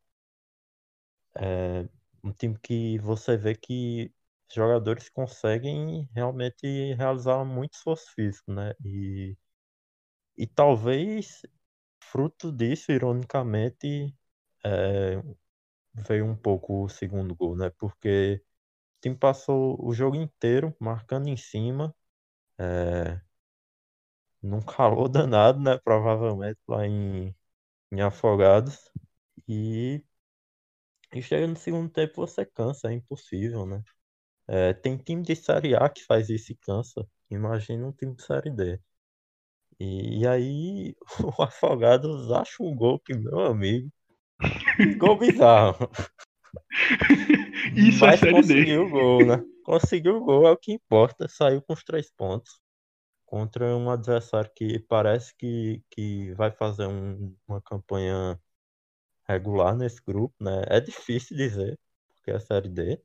é 1.35 1.87
um 2.23 2.31
time 2.33 2.57
que 2.59 2.97
você 2.99 3.37
vê 3.37 3.55
que 3.55 4.13
jogadores 4.53 5.09
conseguem 5.09 6.07
realmente 6.13 6.93
realizar 6.95 7.43
muito 7.45 7.73
esforço 7.75 8.11
físico, 8.13 8.51
né? 8.53 8.73
E, 8.83 9.37
e 10.37 10.47
talvez 10.47 11.41
fruto 12.01 12.51
disso, 12.51 12.91
ironicamente, 12.91 14.15
é, 14.65 15.21
veio 15.95 16.25
um 16.25 16.35
pouco 16.35 16.85
o 16.85 16.89
segundo 16.89 17.35
gol, 17.35 17.55
né? 17.57 17.71
Porque 17.79 18.43
o 18.99 19.01
time 19.01 19.15
passou 19.15 19.77
o 19.85 19.93
jogo 19.93 20.15
inteiro 20.17 20.75
marcando 20.79 21.27
em 21.29 21.37
cima, 21.37 21.95
é, 22.59 23.21
num 24.41 24.61
calor 24.61 25.07
danado, 25.09 25.59
né? 25.59 25.77
Provavelmente 25.83 26.59
lá 26.67 26.85
em, 26.85 27.33
em 27.91 28.01
Afogados. 28.01 28.91
E, 29.47 30.03
e 31.13 31.21
chega 31.21 31.47
no 31.47 31.55
segundo 31.55 31.89
tempo 31.89 32.15
você 32.15 32.45
cansa, 32.45 32.89
é 32.89 32.93
impossível, 32.93 33.65
né? 33.65 33.81
É, 34.47 34.73
tem 34.73 34.97
time 34.97 35.23
de 35.23 35.35
Série 35.35 35.75
A 35.75 35.89
que 35.89 36.03
faz 36.05 36.29
isso 36.29 36.51
e 36.53 36.57
cansa. 36.57 37.07
Imagina 37.31 37.87
um 37.87 37.91
time 37.91 38.15
de 38.15 38.23
Série 38.23 38.51
D. 38.51 38.79
E, 39.79 40.21
e 40.21 40.27
aí 40.27 40.95
o 41.37 41.43
Afogados 41.43 42.31
acha 42.31 42.63
um 42.63 42.75
gol 42.75 42.99
que, 42.99 43.13
meu 43.15 43.39
amigo, 43.41 43.89
gol 44.99 45.17
bizarro. 45.17 45.89
Isso 47.75 48.03
é 48.05 48.07
Mas 48.07 48.15
é 48.15 48.17
série 48.17 48.31
conseguiu 48.33 48.85
o 48.85 48.89
gol, 48.89 49.25
né? 49.25 49.43
Conseguiu 49.63 50.17
o 50.17 50.23
gol, 50.23 50.47
é 50.47 50.51
o 50.51 50.57
que 50.57 50.73
importa. 50.73 51.27
Saiu 51.27 51.61
com 51.61 51.73
os 51.73 51.83
três 51.83 52.11
pontos 52.11 52.59
contra 53.25 53.77
um 53.77 53.91
adversário 53.91 54.49
que 54.55 54.79
parece 54.79 55.35
que, 55.35 55.83
que 55.91 56.33
vai 56.33 56.51
fazer 56.51 56.87
um, 56.87 57.35
uma 57.47 57.61
campanha 57.61 58.39
regular 59.27 59.75
nesse 59.75 60.01
grupo, 60.01 60.35
né? 60.43 60.63
É 60.67 60.79
difícil 60.79 61.37
dizer, 61.37 61.79
porque 62.15 62.31
é 62.31 62.39
Série 62.39 62.69
D. 62.69 63.01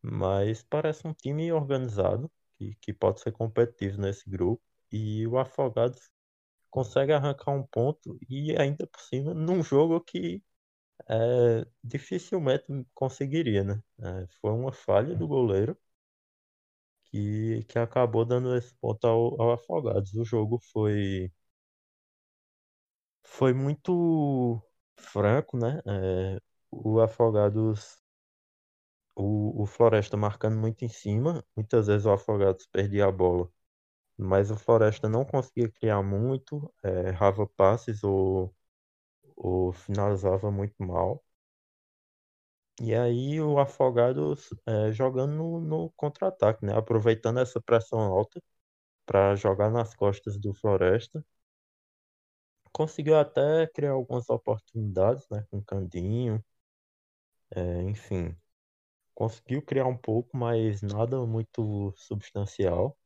Mas 0.00 0.62
parece 0.62 1.06
um 1.06 1.12
time 1.12 1.52
organizado, 1.52 2.30
que, 2.56 2.76
que 2.80 2.92
pode 2.92 3.20
ser 3.20 3.32
competitivo 3.32 4.00
nesse 4.00 4.28
grupo. 4.30 4.62
E 4.92 5.26
o 5.26 5.36
Afogados 5.38 6.08
consegue 6.70 7.12
arrancar 7.12 7.50
um 7.52 7.64
ponto 7.64 8.18
e 8.28 8.56
ainda 8.56 8.86
por 8.86 9.00
cima 9.00 9.34
num 9.34 9.62
jogo 9.62 10.00
que 10.00 10.42
é, 11.08 11.66
dificilmente 11.84 12.64
conseguiria, 12.94 13.64
né? 13.64 13.82
É, 14.00 14.26
foi 14.40 14.50
uma 14.52 14.72
falha 14.72 15.14
do 15.16 15.26
goleiro 15.28 15.76
que, 17.06 17.64
que 17.68 17.78
acabou 17.78 18.24
dando 18.24 18.54
esse 18.56 18.74
ponto 18.76 19.06
ao, 19.06 19.40
ao 19.40 19.52
Afogados. 19.52 20.14
O 20.14 20.24
jogo 20.24 20.58
foi 20.72 21.30
foi 23.22 23.52
muito 23.54 24.60
franco, 24.96 25.56
né? 25.56 25.80
É, 25.86 26.40
o 26.70 27.00
Afogados 27.00 27.98
o, 29.16 29.62
o 29.62 29.66
Floresta 29.66 30.16
marcando 30.16 30.56
muito 30.58 30.84
em 30.84 30.88
cima. 30.88 31.44
Muitas 31.56 31.86
vezes 31.86 32.06
o 32.06 32.10
Afogados 32.12 32.66
perdia 32.66 33.06
a 33.06 33.12
bola, 33.12 33.50
mas 34.18 34.50
o 34.50 34.56
Floresta 34.58 35.08
não 35.08 35.24
conseguia 35.26 35.70
criar 35.70 36.02
muito, 36.02 36.72
é, 36.84 37.08
errava 37.10 37.46
passes 37.48 38.04
ou, 38.04 38.54
ou 39.38 39.72
finalizava 39.72 40.50
muito 40.50 40.74
mal. 40.82 41.24
E 42.80 42.94
aí 42.94 43.40
o 43.40 43.58
Afogados 43.58 44.50
é, 44.66 44.92
jogando 44.92 45.32
no, 45.34 45.60
no 45.60 45.90
contra-ataque, 45.96 46.64
né? 46.64 46.76
aproveitando 46.76 47.38
essa 47.40 47.60
pressão 47.60 47.98
alta 48.00 48.40
para 49.06 49.36
jogar 49.36 49.70
nas 49.70 49.94
costas 49.94 50.38
do 50.38 50.54
Floresta. 50.54 51.24
Conseguiu 52.72 53.18
até 53.18 53.66
criar 53.66 53.90
algumas 53.92 54.28
oportunidades 54.30 55.26
né? 55.30 55.44
com 55.50 55.62
Candinho, 55.62 56.42
é, 57.54 57.82
enfim 57.82 58.36
conseguiu 59.18 59.62
criar 59.62 59.86
um 59.86 59.96
pouco, 59.96 60.36
mas 60.36 60.80
nada 60.82 61.26
muito 61.26 61.92
substancial. 61.96 62.96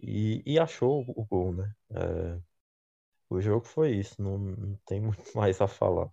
E, 0.00 0.42
e 0.46 0.58
achou 0.58 1.04
o 1.08 1.24
gol, 1.26 1.54
né? 1.54 1.74
É, 1.90 2.40
o 3.30 3.40
jogo 3.40 3.66
foi 3.66 3.92
isso, 3.92 4.20
não, 4.20 4.38
não 4.38 4.78
tem 4.86 5.00
muito 5.02 5.24
mais 5.34 5.60
a 5.60 5.68
falar. 5.68 6.08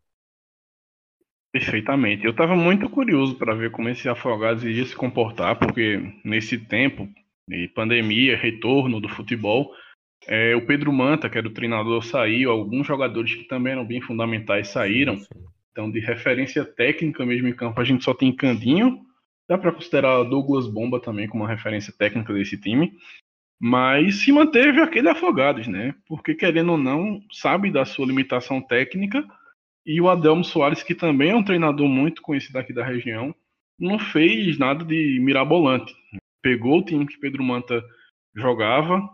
Perfeitamente. 1.52 2.26
Eu 2.26 2.32
estava 2.32 2.56
muito 2.56 2.90
curioso 2.90 3.36
para 3.36 3.54
ver 3.54 3.70
como 3.70 3.88
esse 3.88 4.10
Afogados 4.10 4.64
iria 4.64 4.86
se 4.86 4.96
comportar, 4.96 5.60
porque 5.60 6.02
nesse 6.26 6.58
tempo 6.58 7.08
de 7.48 7.68
pandemia, 7.68 8.36
retorno 8.36 9.00
do 9.00 9.08
futebol, 9.08 9.72
é, 10.28 10.56
o 10.56 10.66
Pedro 10.66 10.92
Manta, 10.92 11.30
que 11.30 11.38
era 11.38 11.48
o 11.48 11.54
treinador, 11.54 12.04
saiu, 12.04 12.50
alguns 12.50 12.88
jogadores 12.88 13.36
que 13.36 13.44
também 13.44 13.74
eram 13.74 13.86
bem 13.86 14.02
fundamentais 14.02 14.70
saíram. 14.70 15.20
Então, 15.72 15.92
de 15.92 16.00
referência 16.00 16.66
técnica 16.66 17.26
mesmo 17.26 17.48
em 17.48 17.56
campo, 17.56 17.80
a 17.80 17.84
gente 17.84 18.04
só 18.04 18.14
tem 18.14 18.36
Candinho. 18.36 19.02
Dá 19.48 19.58
para 19.58 19.72
considerar 19.72 20.24
Douglas 20.24 20.68
Bomba 20.68 21.00
também 21.00 21.28
como 21.28 21.44
uma 21.44 21.50
referência 21.50 21.94
técnica 21.96 22.34
desse 22.34 22.58
time. 22.60 22.94
Mas 23.66 24.16
se 24.16 24.32
manteve 24.34 24.82
aquele 24.82 25.08
Afogados, 25.08 25.70
né? 25.70 25.96
Porque, 26.06 26.36
querendo 26.36 26.74
ou 26.74 26.78
não, 26.78 27.24
sabe 27.32 27.72
da 27.72 27.86
sua 27.86 28.06
limitação 28.06 28.60
técnica 28.60 29.26
e 29.86 30.02
o 30.02 30.10
Adelmo 30.10 30.44
Soares, 30.44 30.84
que 30.84 30.94
também 30.94 31.30
é 31.30 31.36
um 31.36 31.46
treinador 31.46 31.88
muito 31.88 32.22
conhecido 32.22 32.58
aqui 32.58 32.74
da 32.74 32.84
região, 32.84 33.34
não 33.80 33.98
fez 33.98 34.58
nada 34.58 34.84
de 34.84 35.18
mirabolante. 35.22 35.96
Pegou 36.42 36.80
o 36.80 36.84
time 36.84 37.08
que 37.08 37.18
Pedro 37.18 37.42
Manta 37.42 37.82
jogava, 38.36 39.10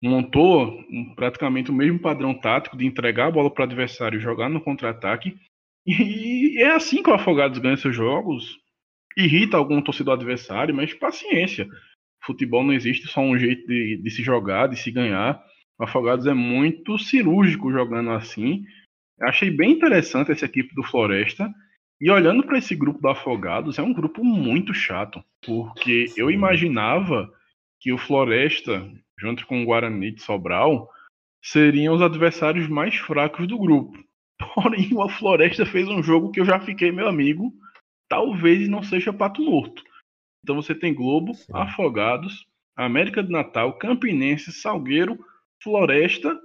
montou 0.00 0.84
praticamente 1.16 1.72
o 1.72 1.74
mesmo 1.74 1.98
padrão 1.98 2.32
tático 2.32 2.76
de 2.76 2.86
entregar 2.86 3.26
a 3.26 3.32
bola 3.32 3.50
para 3.50 3.62
o 3.62 3.64
adversário 3.64 4.20
e 4.20 4.22
jogar 4.22 4.48
no 4.48 4.60
contra-ataque. 4.60 5.36
E 5.84 6.62
é 6.62 6.70
assim 6.70 7.02
que 7.02 7.10
o 7.10 7.14
Afogados 7.14 7.58
ganha 7.58 7.76
seus 7.76 7.96
jogos. 7.96 8.56
Irrita 9.16 9.56
algum 9.56 9.82
torcedor 9.82 10.14
adversário, 10.14 10.72
mas 10.72 10.94
paciência. 10.94 11.68
Futebol 12.22 12.64
não 12.64 12.72
existe 12.72 13.06
só 13.08 13.20
um 13.20 13.38
jeito 13.38 13.66
de, 13.66 13.96
de 14.02 14.10
se 14.10 14.22
jogar, 14.22 14.68
de 14.68 14.76
se 14.76 14.90
ganhar. 14.90 15.42
O 15.78 15.84
Afogados 15.84 16.26
é 16.26 16.34
muito 16.34 16.98
cirúrgico 16.98 17.72
jogando 17.72 18.10
assim 18.10 18.64
achei 19.20 19.50
bem 19.50 19.72
interessante 19.72 20.32
essa 20.32 20.46
equipe 20.46 20.74
do 20.74 20.82
Floresta. 20.82 21.52
E 22.00 22.10
olhando 22.10 22.42
para 22.42 22.58
esse 22.58 22.74
grupo 22.74 23.00
do 23.00 23.08
Afogados, 23.08 23.78
é 23.78 23.82
um 23.82 23.92
grupo 23.92 24.24
muito 24.24 24.72
chato, 24.72 25.22
porque 25.44 26.08
Sim. 26.08 26.20
eu 26.20 26.30
imaginava 26.30 27.30
que 27.78 27.92
o 27.92 27.98
Floresta, 27.98 28.90
junto 29.18 29.46
com 29.46 29.62
o 29.62 29.66
Guarani 29.66 30.10
de 30.12 30.22
Sobral, 30.22 30.88
seriam 31.42 31.94
os 31.94 32.00
adversários 32.00 32.68
mais 32.68 32.94
fracos 32.96 33.46
do 33.46 33.58
grupo. 33.58 33.98
Porém, 34.54 34.88
o 34.94 35.08
Floresta 35.10 35.66
fez 35.66 35.88
um 35.88 36.02
jogo 36.02 36.30
que 36.30 36.40
eu 36.40 36.46
já 36.46 36.58
fiquei, 36.58 36.90
meu 36.90 37.06
amigo, 37.06 37.52
talvez 38.08 38.66
não 38.66 38.82
seja 38.82 39.12
pato 39.12 39.42
morto. 39.42 39.82
Então 40.42 40.56
você 40.56 40.74
tem 40.74 40.94
Globo, 40.94 41.34
Sim. 41.34 41.52
Afogados, 41.54 42.46
América 42.76 43.22
de 43.22 43.30
Natal, 43.30 43.74
Campinense, 43.74 44.52
Salgueiro, 44.52 45.18
Floresta 45.62 46.38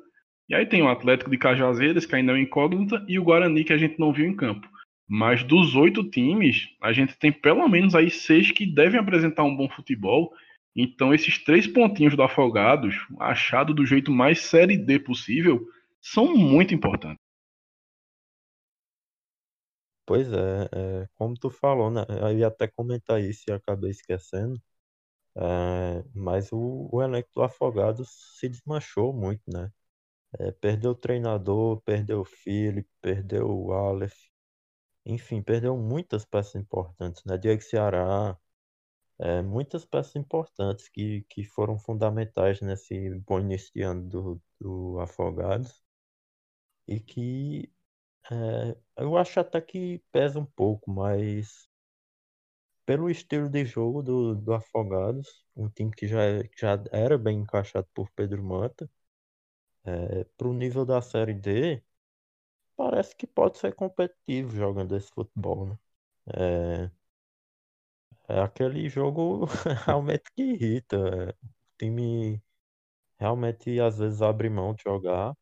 e 0.48 0.54
aí 0.54 0.66
tem 0.66 0.82
o 0.84 0.88
Atlético 0.88 1.32
de 1.32 1.38
Cajazeiras, 1.38 2.06
que 2.06 2.16
ainda 2.16 2.38
é 2.38 2.40
incógnita, 2.40 3.04
e 3.08 3.18
o 3.18 3.24
Guarani, 3.24 3.64
que 3.64 3.74
a 3.74 3.78
gente 3.78 4.00
não 4.00 4.14
viu 4.14 4.28
em 4.28 4.36
campo. 4.36 4.68
Mas 5.08 5.44
dos 5.44 5.76
oito 5.76 6.04
times, 6.04 6.70
a 6.82 6.94
gente 6.94 7.18
tem 7.18 7.32
pelo 7.32 7.68
menos 7.68 7.96
aí 7.96 8.12
seis 8.12 8.52
que 8.52 8.66
devem 8.66 9.00
apresentar 9.00 9.44
um 9.44 9.56
bom 9.56 9.68
futebol. 9.68 10.32
Então, 10.76 11.14
esses 11.14 11.44
três 11.44 11.66
pontinhos 11.66 12.16
do 12.16 12.22
Afogados, 12.22 12.96
achado 13.20 13.74
do 13.74 13.86
jeito 13.86 14.12
mais 14.12 14.42
Série 14.42 14.78
D 14.78 15.00
possível, 15.00 15.66
são 16.00 16.36
muito 16.36 16.76
importantes. 16.76 17.25
Pois 20.06 20.32
é, 20.32 20.70
é, 21.04 21.08
como 21.16 21.36
tu 21.36 21.50
falou, 21.50 21.90
né? 21.90 22.02
Eu 22.22 22.38
ia 22.38 22.48
até 22.48 22.68
comentar 22.68 23.20
isso 23.22 23.44
e 23.50 23.54
acabei 23.54 23.90
esquecendo. 23.92 24.62
É, 25.38 26.04
mas 26.16 26.52
o, 26.54 26.90
o 26.92 27.02
elenco 27.04 27.30
do 27.36 27.44
Afogados 27.44 28.10
se 28.40 28.50
desmanchou 28.50 29.14
muito, 29.14 29.44
né? 29.52 29.72
É, 30.40 30.52
perdeu 30.54 30.92
o 30.92 30.96
treinador, 30.96 31.82
perdeu 31.84 32.22
o 32.22 32.26
Felipe, 32.26 32.90
perdeu 33.02 33.50
o 33.50 33.74
Aleph. 33.74 34.16
Enfim, 35.06 35.42
perdeu 35.44 35.78
muitas 35.78 36.26
peças 36.26 36.56
importantes, 36.56 37.24
né? 37.26 37.38
Diego 37.38 37.62
Ceará, 37.64 38.38
é, 39.20 39.42
muitas 39.42 39.86
peças 39.86 40.16
importantes 40.18 40.90
que, 40.90 41.24
que 41.30 41.44
foram 41.46 41.78
fundamentais 41.80 42.62
nesse 42.62 43.12
bom 43.28 43.40
início 43.42 43.72
de 43.74 43.82
ano 43.84 44.10
do, 44.10 44.42
do 44.60 45.00
Afogados. 45.02 45.84
E 46.88 47.00
que 47.00 47.72
é, 48.32 48.78
eu 48.98 49.18
acho 49.18 49.40
até 49.40 49.62
que 49.62 50.02
pesa 50.12 50.40
um 50.40 50.46
pouco, 50.46 50.92
mas 50.92 51.68
pelo 52.86 53.10
estilo 53.10 53.50
de 53.50 53.66
jogo 53.66 54.02
do, 54.04 54.36
do 54.36 54.54
Afogados, 54.54 55.44
um 55.56 55.70
time 55.70 55.92
que 55.92 56.08
já, 56.08 56.18
já 56.58 56.82
era 56.92 57.18
bem 57.18 57.40
encaixado 57.40 57.88
por 57.94 58.10
Pedro 58.16 58.44
Manta, 58.44 58.90
é, 59.86 60.24
para 60.38 60.48
o 60.48 60.54
nível 60.54 60.86
da 60.86 61.02
Série 61.02 61.34
D, 61.34 61.84
parece 62.78 63.16
que 63.16 63.28
pode 63.28 63.58
ser 63.60 63.76
competitivo 63.76 64.52
jogando 64.56 64.96
esse 64.98 65.12
futebol, 65.12 65.68
né? 65.68 65.80
É, 66.36 66.92
é 68.28 68.40
aquele 68.42 68.88
jogo 68.90 69.46
realmente 69.86 70.24
que 70.36 70.44
irrita. 70.44 70.98
É, 70.98 71.30
o 71.32 71.36
time 71.78 72.42
realmente 73.20 73.80
às 73.82 74.00
vezes 74.00 74.22
abre 74.24 74.50
mão 74.50 74.74
de 74.76 74.84
jogar 74.84 75.36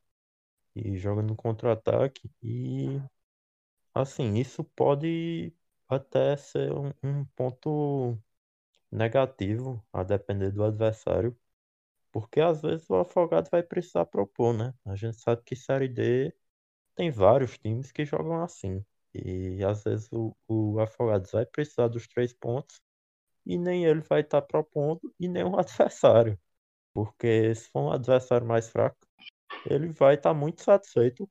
e 0.75 0.97
joga 0.97 1.21
no 1.21 1.35
contra-ataque 1.35 2.29
e 2.41 3.01
assim, 3.93 4.35
isso 4.35 4.63
pode 4.63 5.53
até 5.87 6.35
ser 6.37 6.71
um, 6.73 6.91
um 7.03 7.25
ponto 7.35 8.17
negativo 8.91 9.83
a 9.93 10.03
depender 10.03 10.51
do 10.51 10.63
adversário, 10.63 11.37
porque 12.11 12.41
às 12.41 12.61
vezes 12.61 12.89
o 12.89 12.95
Afogados 12.97 13.49
vai 13.51 13.63
precisar 13.63 14.05
propor, 14.05 14.53
né? 14.53 14.73
A 14.85 14.95
gente 14.95 15.17
sabe 15.19 15.43
que 15.43 15.55
Série 15.55 15.87
D 15.87 16.33
tem 16.95 17.11
vários 17.11 17.57
times 17.57 17.91
que 17.91 18.05
jogam 18.05 18.43
assim. 18.43 18.85
E 19.13 19.63
às 19.65 19.83
vezes 19.83 20.09
o, 20.11 20.35
o 20.47 20.79
Afogados 20.79 21.31
vai 21.31 21.45
precisar 21.45 21.87
dos 21.89 22.07
três 22.07 22.33
pontos 22.33 22.81
e 23.45 23.57
nem 23.57 23.85
ele 23.85 24.01
vai 24.01 24.21
estar 24.21 24.41
tá 24.41 24.47
propondo 24.47 25.13
e 25.19 25.27
nem 25.27 25.43
o 25.43 25.57
adversário. 25.59 26.39
Porque 26.93 27.55
se 27.55 27.69
for 27.71 27.81
um 27.89 27.91
adversário 27.91 28.47
mais 28.47 28.69
fraco, 28.69 28.97
ele 29.65 29.89
vai 29.93 30.15
estar 30.15 30.31
tá 30.31 30.33
muito 30.33 30.63
satisfeito 30.63 31.29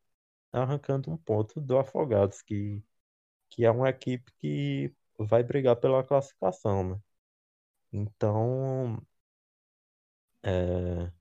arrancando 0.52 1.10
um 1.12 1.16
ponto 1.18 1.60
do 1.60 1.78
Afogados, 1.78 2.42
que, 2.42 2.82
que 3.50 3.64
é 3.66 3.70
uma 3.72 3.90
equipe 3.90 4.32
que 4.40 4.94
vai 5.18 5.42
brigar 5.44 5.76
pela 5.76 6.04
classificação, 6.04 6.84
né? 6.96 7.00
Então, 7.92 8.98
é, 10.42 11.12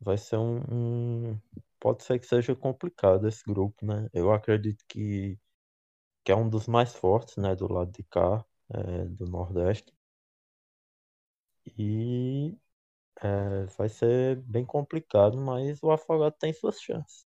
vai 0.00 0.18
ser 0.18 0.36
um, 0.38 1.32
um- 1.32 1.40
Pode 1.80 2.04
ser 2.04 2.18
que 2.20 2.26
seja 2.26 2.56
complicado 2.56 3.28
esse 3.28 3.44
grupo, 3.44 3.86
né? 3.86 4.08
Eu 4.12 4.32
acredito 4.32 4.84
que, 4.88 5.38
que 6.24 6.32
é 6.32 6.36
um 6.36 6.48
dos 6.48 6.66
mais 6.68 6.94
fortes, 6.94 7.36
né, 7.38 7.54
do 7.56 7.72
lado 7.72 7.92
de 7.92 8.02
cá, 8.04 8.44
é, 8.74 9.06
do 9.06 9.26
Nordeste. 9.26 9.92
E 11.76 12.54
é, 13.22 13.66
vai 13.76 13.88
ser 13.88 14.36
bem 14.42 14.64
complicado, 14.64 15.36
mas 15.38 15.82
o 15.82 15.90
Afogado 15.90 16.34
tem 16.38 16.52
suas 16.52 16.80
chances. 16.80 17.24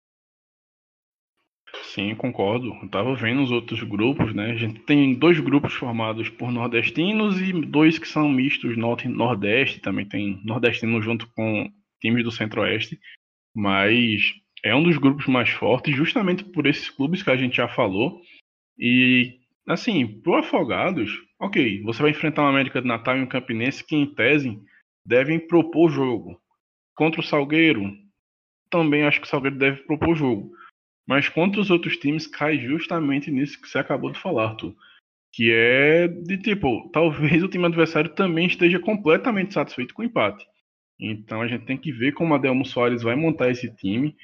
Sim, 1.83 2.15
concordo. 2.15 2.73
Eu 2.83 2.89
tava 2.89 3.15
vendo 3.15 3.43
os 3.43 3.51
outros 3.51 3.83
grupos, 3.83 4.35
né? 4.35 4.53
A 4.53 4.57
gente 4.57 4.81
tem 4.81 5.15
dois 5.15 5.39
grupos 5.41 5.75
formados 5.75 6.29
por 6.29 6.51
nordestinos 6.51 7.41
e 7.41 7.53
dois 7.53 7.99
que 7.99 8.09
são 8.09 8.29
mistos 8.29 8.77
norte 8.77 9.09
nordeste. 9.09 9.81
Também 9.81 10.07
tem 10.07 10.41
nordestino 10.45 11.01
junto 11.01 11.29
com 11.33 11.71
times 12.01 12.25
do 12.25 12.31
centro-oeste. 12.31 12.99
Mas 13.55 14.23
é 14.65 14.75
um 14.75 14.83
dos 14.83 14.99
grupos 14.99 15.27
mais 15.27 15.51
fortes, 15.51 15.95
justamente 15.95 16.45
por 16.45 16.67
esses 16.67 16.91
clubes 16.91 17.23
que 17.23 17.31
a 17.31 17.37
gente 17.37 17.57
já 17.57 17.69
falou. 17.69 18.21
E, 18.79 19.39
assim, 19.67 20.07
pro 20.07 20.37
Afogados, 20.37 21.11
ok, 21.41 21.83
você 21.83 22.03
vai 22.03 22.11
enfrentar 22.11 22.45
o 22.45 22.49
América 22.49 22.81
de 22.81 22.89
Natal 22.89 23.17
e 23.17 23.23
um 23.23 23.27
Campinense 23.27 23.85
que, 23.85 23.97
em 23.97 24.07
tese, 24.07 24.59
devem 25.05 25.39
propor 25.39 25.91
jogo. 25.91 26.41
Contra 26.95 27.21
o 27.21 27.25
Salgueiro, 27.25 27.93
também 28.71 29.05
acho 29.05 29.21
que 29.21 29.27
o 29.27 29.31
Salgueiro 29.31 29.59
deve 29.59 29.83
propor 29.83 30.15
jogo. 30.15 30.53
Mas 31.07 31.29
contra 31.29 31.61
os 31.61 31.71
outros 31.71 31.97
times 31.97 32.27
cai 32.27 32.59
justamente 32.59 33.31
nisso 33.31 33.61
que 33.61 33.69
você 33.69 33.79
acabou 33.79 34.13
de 34.13 34.19
falar, 34.21 34.55
tu. 34.55 34.77
Que 35.33 35.51
é 35.53 36.09
de 36.09 36.39
tipo, 36.39 36.89
talvez 36.93 37.43
o 37.43 37.49
time 37.49 37.67
adversário 37.67 38.15
também 38.15 38.47
esteja 38.47 38.79
completamente 38.79 39.55
satisfeito 39.55 39.95
com 39.95 40.03
o 40.03 40.05
empate. 40.05 40.47
Então 41.01 41.41
a 41.41 41.49
gente 41.49 41.65
tem 41.65 41.79
que 41.79 41.91
ver 41.91 42.13
como 42.13 42.35
a 42.35 42.39
Delmo 42.39 42.65
Soares 42.65 43.03
vai 43.03 43.17
montar 43.17 43.51
esse 43.51 43.75
time 43.75 44.15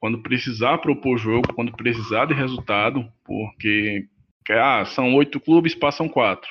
quando 0.00 0.22
precisar 0.22 0.78
propor 0.78 1.18
jogo, 1.18 1.54
quando 1.54 1.72
precisar 1.72 2.26
de 2.26 2.34
resultado, 2.34 3.10
porque 3.24 4.06
ah, 4.50 4.84
são 4.84 5.14
oito 5.14 5.40
clubes, 5.40 5.74
passam 5.74 6.08
quatro. 6.08 6.50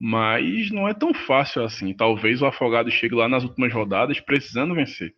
Mas 0.00 0.70
não 0.70 0.88
é 0.88 0.94
tão 0.94 1.12
fácil 1.12 1.64
assim. 1.64 1.92
Talvez 1.92 2.40
o 2.40 2.46
Afogado 2.46 2.90
chegue 2.90 3.14
lá 3.14 3.28
nas 3.28 3.42
últimas 3.42 3.72
rodadas 3.72 4.20
precisando 4.20 4.74
vencer. 4.74 5.14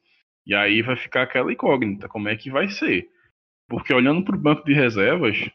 E 0.47 0.55
aí 0.55 0.83
vai 0.83 0.97
ficar 0.97 1.23
aquela 1.23 1.53
incógnita, 1.53 2.09
como 2.09 2.29
é 2.29 2.37
que 2.37 2.51
vai 2.51 2.69
ser? 2.69 3.09
Porque 3.69 3.93
olhando 3.93 4.25
para 4.25 4.35
o 4.35 4.41
banco 4.41 4.65
de 4.65 4.73
reservas, 4.73 5.49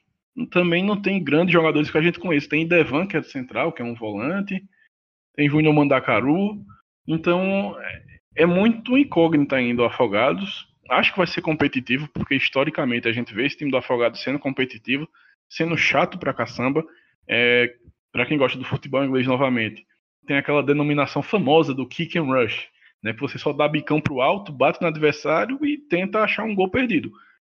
também 0.51 0.83
não 0.83 1.01
tem 1.01 1.23
grandes 1.23 1.51
jogadores 1.51 1.89
que 1.89 1.97
a 1.97 2.01
gente 2.01 2.19
conhece. 2.19 2.47
Tem 2.47 2.67
Devan, 2.67 3.07
que 3.07 3.17
é 3.17 3.19
do 3.19 3.25
central, 3.25 3.71
que 3.71 3.81
é 3.81 3.85
um 3.85 3.95
volante. 3.95 4.63
Tem 5.33 5.49
Júnior 5.49 5.73
Mandacaru. 5.73 6.63
Então, 7.07 7.75
é, 7.79 8.03
é 8.43 8.45
muito 8.45 8.97
incógnita 8.97 9.55
ainda 9.55 9.81
o 9.81 9.85
Afogados. 9.85 10.67
Acho 10.89 11.11
que 11.11 11.17
vai 11.17 11.27
ser 11.27 11.41
competitivo, 11.41 12.07
porque 12.13 12.35
historicamente 12.35 13.07
a 13.07 13.11
gente 13.11 13.33
vê 13.33 13.45
esse 13.45 13.57
time 13.57 13.71
do 13.71 13.77
Afogado 13.77 14.17
sendo 14.17 14.37
competitivo, 14.37 15.07
sendo 15.49 15.75
chato 15.77 16.17
pra 16.19 16.33
caçamba. 16.33 16.85
É, 17.27 17.75
para 18.15 18.25
quem 18.25 18.37
gosta 18.37 18.57
do 18.57 18.63
futebol 18.63 19.03
inglês 19.03 19.27
novamente, 19.27 19.85
tem 20.25 20.37
aquela 20.37 20.63
denominação 20.63 21.21
famosa 21.21 21.73
do 21.73 21.85
kick 21.85 22.17
and 22.17 22.23
rush, 22.23 22.69
né? 23.03 23.13
Que 23.13 23.19
você 23.19 23.37
só 23.37 23.51
dá 23.51 23.67
bicão 23.67 23.99
pro 23.99 24.21
alto, 24.21 24.53
bate 24.53 24.81
no 24.81 24.87
adversário 24.87 25.59
e 25.65 25.77
tenta 25.77 26.21
achar 26.21 26.45
um 26.45 26.55
gol 26.55 26.71
perdido. 26.71 27.11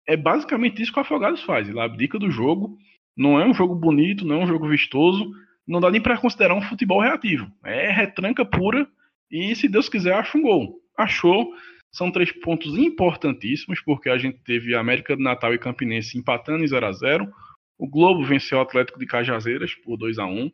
É 0.06 0.18
basicamente 0.18 0.82
isso 0.82 0.92
que 0.92 1.00
o 1.00 1.02
Afogados 1.02 1.42
faz. 1.44 1.70
Ele 1.70 1.80
abdica 1.80 2.20
do 2.20 2.30
jogo, 2.30 2.78
não 3.16 3.40
é 3.40 3.46
um 3.46 3.54
jogo 3.54 3.74
bonito, 3.74 4.26
não 4.26 4.42
é 4.42 4.44
um 4.44 4.48
jogo 4.48 4.68
vistoso, 4.68 5.32
não 5.66 5.80
dá 5.80 5.90
nem 5.90 6.02
para 6.02 6.18
considerar 6.18 6.56
um 6.56 6.62
futebol 6.62 7.00
reativo. 7.00 7.50
É 7.64 7.90
retranca 7.90 8.44
pura 8.44 8.86
e, 9.32 9.56
se 9.56 9.70
Deus 9.70 9.88
quiser, 9.88 10.14
acha 10.14 10.38
um 10.38 10.42
gol. 10.42 10.82
Achou, 10.98 11.54
são 11.90 12.12
três 12.12 12.34
pontos 12.34 12.78
importantíssimos, 12.78 13.80
porque 13.80 14.10
a 14.10 14.18
gente 14.18 14.40
teve 14.44 14.76
a 14.76 14.82
América 14.82 15.16
do 15.16 15.24
Natal 15.24 15.54
e 15.54 15.58
Campinense 15.58 16.18
empatando 16.18 16.66
em 16.66 16.68
0 16.68 16.86
a 16.86 16.92
0 16.92 17.34
O 17.80 17.88
Globo 17.88 18.26
venceu 18.26 18.58
o 18.58 18.62
Atlético 18.62 19.00
de 19.00 19.06
Cajazeiras 19.06 19.74
por 19.74 19.98
2 19.98 20.20
a 20.20 20.26
1 20.26 20.52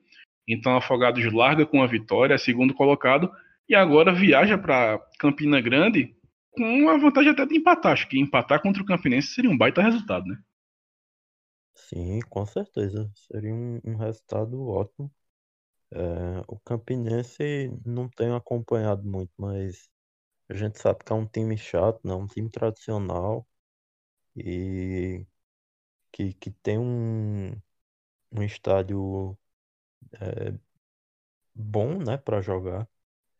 Então, 0.47 0.77
Afogados 0.77 1.25
larga 1.33 1.65
com 1.65 1.81
a 1.81 1.87
vitória, 1.87 2.35
é 2.35 2.37
segundo 2.37 2.73
colocado, 2.75 3.31
e 3.67 3.73
agora 3.73 4.13
viaja 4.13 4.59
para 4.59 4.99
Campina 5.19 5.59
Grande 5.59 6.15
com 6.51 6.87
a 6.87 6.97
vantagem 6.97 7.31
até 7.31 7.43
de 7.47 7.57
empatar. 7.57 7.93
Acho 7.93 8.07
que 8.07 8.19
empatar 8.19 8.61
contra 8.61 8.81
o 8.81 8.85
Campinense 8.85 9.29
seria 9.29 9.49
um 9.49 9.57
baita 9.57 9.81
resultado, 9.81 10.27
né? 10.27 10.37
Sim, 11.73 12.19
com 12.29 12.45
certeza. 12.45 13.11
Seria 13.15 13.53
um, 13.53 13.81
um 13.83 13.95
resultado 13.97 14.61
ótimo. 14.67 15.11
É, 15.91 16.43
o 16.47 16.59
Campinense 16.59 17.71
não 17.83 18.07
tenho 18.07 18.35
acompanhado 18.35 19.03
muito, 19.03 19.31
mas 19.37 19.89
a 20.47 20.53
gente 20.53 20.79
sabe 20.79 21.03
que 21.03 21.11
é 21.11 21.15
um 21.15 21.25
time 21.25 21.57
chato, 21.57 21.99
né? 22.05 22.13
um 22.13 22.27
time 22.27 22.49
tradicional 22.49 23.47
e 24.35 25.25
que, 26.15 26.33
que 26.35 26.49
tem 26.51 26.79
um, 26.79 27.51
um 28.31 28.43
estádio 28.43 29.37
é, 30.21 30.53
bom, 31.53 31.97
né, 31.99 32.17
para 32.17 32.41
jogar, 32.41 32.87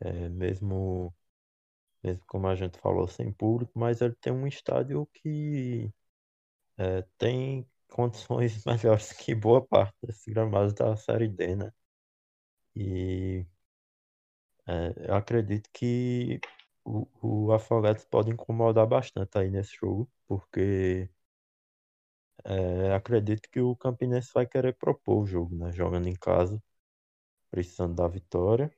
é, 0.01 0.29
mesmo 0.29 1.13
mesmo 2.03 2.23
como 2.27 2.47
a 2.47 2.55
gente 2.55 2.79
falou 2.79 3.07
sem 3.07 3.31
público, 3.33 3.71
mas 3.79 4.01
ele 4.01 4.15
tem 4.21 4.33
um 4.33 4.47
estádio 4.47 5.07
que 5.13 5.91
é, 6.77 7.03
tem 7.17 7.67
condições 7.89 8.63
melhores 8.67 9.13
que 9.13 9.35
boa 9.35 9.65
parte 9.65 9.95
desses 10.03 10.25
gramados 10.33 10.73
da 10.73 10.95
Série 10.97 11.27
D, 11.29 11.55
né? 11.57 11.73
E 12.75 13.45
é, 14.67 15.09
eu 15.09 15.15
acredito 15.15 15.69
que 15.73 16.39
o, 16.83 17.07
o 17.47 17.51
Afogados 17.53 18.05
pode 18.05 18.31
incomodar 18.31 18.88
bastante 18.88 19.38
aí 19.38 19.49
nesse 19.49 19.75
jogo, 19.75 20.09
porque 20.27 21.09
é, 22.43 22.93
acredito 22.93 23.50
que 23.50 23.60
o 23.60 23.76
Campinense 23.76 24.32
vai 24.34 24.45
querer 24.48 24.74
propor 24.74 25.24
o 25.24 25.26
jogo, 25.26 25.56
né? 25.56 25.71
Jogando 25.71 26.08
em 26.08 26.15
casa, 26.15 26.62
precisando 27.52 27.95
da 27.95 28.08
vitória. 28.08 28.74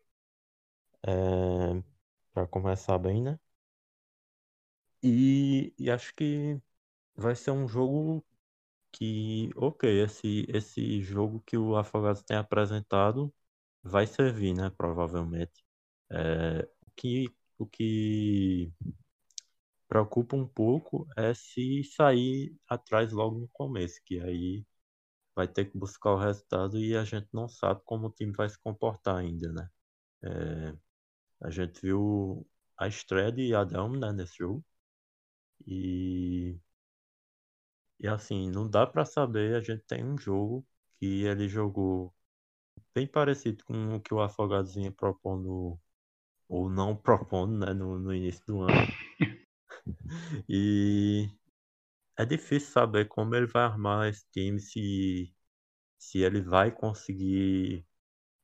É, 1.06 1.82
para 2.34 2.48
começar 2.48 2.98
bem, 3.00 3.22
né? 3.24 3.39
E, 5.04 5.74
e 5.78 5.89
acho 5.91 6.13
que 6.15 6.60
vai 7.15 7.36
ser 7.36 7.52
um 7.52 7.67
jogo 7.67 8.26
que, 8.93 9.52
ok, 9.56 10.04
esse, 10.04 10.46
esse 10.50 11.02
jogo 11.04 11.41
que 11.46 11.58
o 11.58 11.78
Afogados 11.78 12.24
tem 12.24 12.38
apresentado 12.38 13.34
vai 13.84 14.08
servir, 14.08 14.56
né? 14.56 14.72
Provavelmente. 14.78 15.63
É, 16.12 16.63
o 16.88 16.91
que, 16.96 17.28
o 17.60 17.67
que 17.67 18.74
preocupa 19.88 20.36
um 20.36 20.47
pouco 20.47 21.08
é 21.17 21.34
se 21.34 21.84
sair 21.84 22.56
atrás 22.67 23.12
logo 23.12 23.39
no 23.39 23.47
começo, 23.50 24.02
que 24.06 24.19
aí 24.19 24.65
vai 25.36 25.47
ter 25.47 25.65
que 25.65 25.78
buscar 25.78 26.12
o 26.13 26.17
resultado 26.19 26.80
e 26.80 26.95
a 26.97 27.04
gente 27.06 27.28
não 27.34 27.47
sabe 27.47 27.82
como 27.86 28.08
o 28.08 28.12
time 28.12 28.34
vai 28.34 28.50
se 28.50 28.60
comportar 28.60 29.17
ainda, 29.17 29.52
né? 29.54 29.69
É, 30.23 30.78
a 31.41 31.50
gente 31.52 31.82
viu 31.82 32.47
a 32.78 32.88
estreia 32.88 33.32
de 33.32 33.54
Adão 33.56 33.91
né, 33.91 34.12
nesse 34.13 34.38
jogo. 34.38 34.63
E 35.65 36.58
e 38.00 38.08
assim, 38.08 38.50
não 38.52 38.69
dá 38.69 38.86
para 38.86 39.06
saber, 39.06 39.56
a 39.56 39.62
gente 39.62 39.84
tem 39.86 40.04
um 40.04 40.17
jogo 40.17 40.65
que 41.00 41.23
ele 41.23 41.47
jogou 41.47 42.13
bem 42.93 43.08
parecido 43.08 43.63
com 43.65 43.95
o 43.95 44.02
que 44.02 44.13
o 44.13 44.21
Afogados 44.21 44.76
vinha 44.76 44.91
propondo, 44.91 45.80
ou 46.47 46.69
não 46.69 46.95
propondo, 46.95 47.58
né, 47.58 47.73
no, 47.73 48.00
no 48.00 48.13
início 48.13 48.43
do 48.45 48.62
ano. 48.63 48.88
e 50.50 51.30
é 52.17 52.26
difícil 52.26 52.71
saber 52.71 53.08
como 53.08 53.36
ele 53.36 53.47
vai 53.47 53.63
armar 53.63 54.10
esse 54.10 54.26
time, 54.32 54.60
se, 54.60 55.34
se 56.00 56.19
ele 56.19 56.41
vai 56.41 56.71
conseguir 56.71 57.86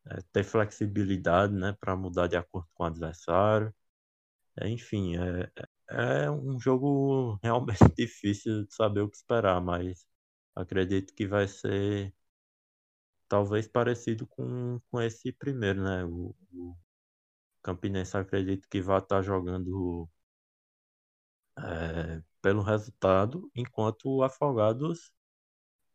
é, 0.08 0.22
ter 0.34 0.44
flexibilidade, 0.44 1.54
né, 1.54 1.74
para 1.80 1.96
mudar 1.96 2.28
de 2.28 2.38
acordo 2.38 2.70
com 2.76 2.84
o 2.84 2.88
adversário. 2.88 3.74
É, 4.60 4.70
enfim, 4.70 5.16
é, 5.18 5.52
é 6.26 6.32
um 6.32 6.60
jogo 6.60 7.40
realmente 7.44 7.80
difícil 7.98 8.66
de 8.66 8.74
saber 8.76 9.02
o 9.02 9.10
que 9.10 9.18
esperar, 9.18 9.62
mas 9.62 10.06
acredito 10.56 11.14
que 11.16 11.28
vai 11.28 11.48
ser 11.48 12.14
talvez 13.28 13.68
parecido 13.68 14.26
com, 14.28 14.80
com 14.92 15.02
esse 15.02 15.32
primeiro, 15.34 15.84
né? 15.84 16.06
O, 16.06 16.36
o 16.54 16.76
Campinense 17.64 18.18
acredito 18.18 18.68
que 18.70 18.82
vai 18.82 19.00
estar 19.00 19.22
jogando 19.22 20.10
é, 21.58 22.22
pelo 22.42 22.62
resultado, 22.62 23.52
enquanto 23.56 24.06
o 24.10 24.24
Afogados 24.24 25.12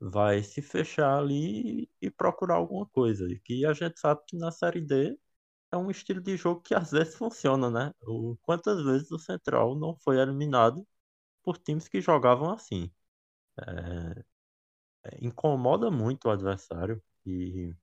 vai 0.01 0.43
se 0.43 0.63
fechar 0.63 1.19
ali 1.19 1.91
e 2.01 2.11
procurar 2.11 2.57
alguma 2.57 2.87
coisa. 2.87 3.27
E 3.31 3.39
que 3.41 3.67
a 3.67 3.73
gente 3.75 3.99
sabe 4.01 4.23
que 4.27 4.37
na 4.37 4.51
Série 4.53 4.81
D 4.81 5.19
é 5.73 5.77
um 5.77 5.91
estilo 5.91 6.21
de 6.23 6.37
jogo 6.37 6.63
que 6.63 6.75
às 6.75 6.93
vezes 6.93 7.17
funciona, 7.17 7.71
né? 7.71 7.95
O, 8.03 8.37
quantas 8.43 8.83
vezes 8.85 9.11
o 9.13 9.19
Central 9.19 9.77
não 9.77 9.97
foi 9.97 10.19
eliminado 10.21 10.87
por 11.43 11.59
times 11.59 11.89
que 11.89 12.01
jogavam 12.01 12.53
assim? 12.53 12.91
É, 13.59 14.25
incomoda 15.21 15.91
muito 15.91 16.27
o 16.27 16.31
adversário 16.31 17.03
e 17.27 17.75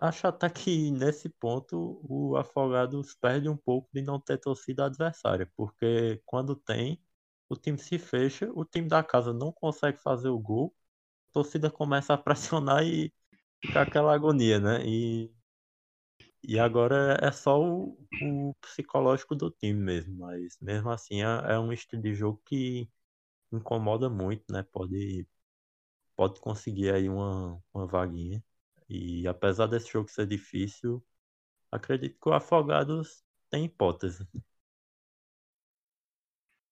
acho 0.00 0.26
até 0.26 0.48
que 0.50 0.90
nesse 0.90 1.28
ponto 1.28 2.00
o 2.08 2.36
Afogados 2.36 3.14
perde 3.14 3.48
um 3.48 3.56
pouco 3.56 3.88
de 3.92 4.02
não 4.02 4.20
ter 4.20 4.38
torcida 4.38 4.86
adversária, 4.86 5.50
porque 5.56 6.20
quando 6.26 6.56
tem, 6.56 7.00
o 7.48 7.56
time 7.56 7.78
se 7.78 7.98
fecha, 7.98 8.50
o 8.54 8.64
time 8.64 8.88
da 8.88 9.02
casa 9.02 9.32
não 9.32 9.52
consegue 9.52 9.98
fazer 10.00 10.28
o 10.28 10.38
gol, 10.38 10.74
a 11.30 11.32
torcida 11.34 11.70
começa 11.70 12.14
a 12.14 12.18
pressionar 12.18 12.84
e 12.84 13.12
fica 13.64 13.82
aquela 13.82 14.14
agonia, 14.14 14.60
né? 14.60 14.84
E 14.86 15.32
e 16.42 16.58
agora 16.58 17.18
é 17.22 17.32
só 17.32 17.60
o, 17.60 17.98
o 18.22 18.54
psicológico 18.60 19.34
do 19.34 19.50
time 19.50 19.80
mesmo, 19.80 20.16
mas 20.18 20.56
mesmo 20.60 20.90
assim 20.90 21.22
é, 21.22 21.52
é, 21.54 21.58
um 21.58 21.72
estilo 21.72 22.02
de 22.02 22.14
jogo 22.14 22.40
que 22.44 22.88
incomoda 23.52 24.10
muito, 24.10 24.44
né? 24.52 24.64
Pode, 24.72 25.26
pode 26.16 26.40
conseguir 26.40 26.92
aí 26.94 27.08
uma, 27.08 27.62
uma 27.74 27.86
vaguinha. 27.86 28.44
E 28.88 29.26
apesar 29.26 29.66
desse 29.66 29.90
jogo 29.92 30.08
ser 30.08 30.26
difícil, 30.26 31.02
acredito 31.70 32.18
que 32.20 32.28
o 32.28 32.32
Afogados 32.32 33.24
tem 33.50 33.64
hipótese. 33.64 34.26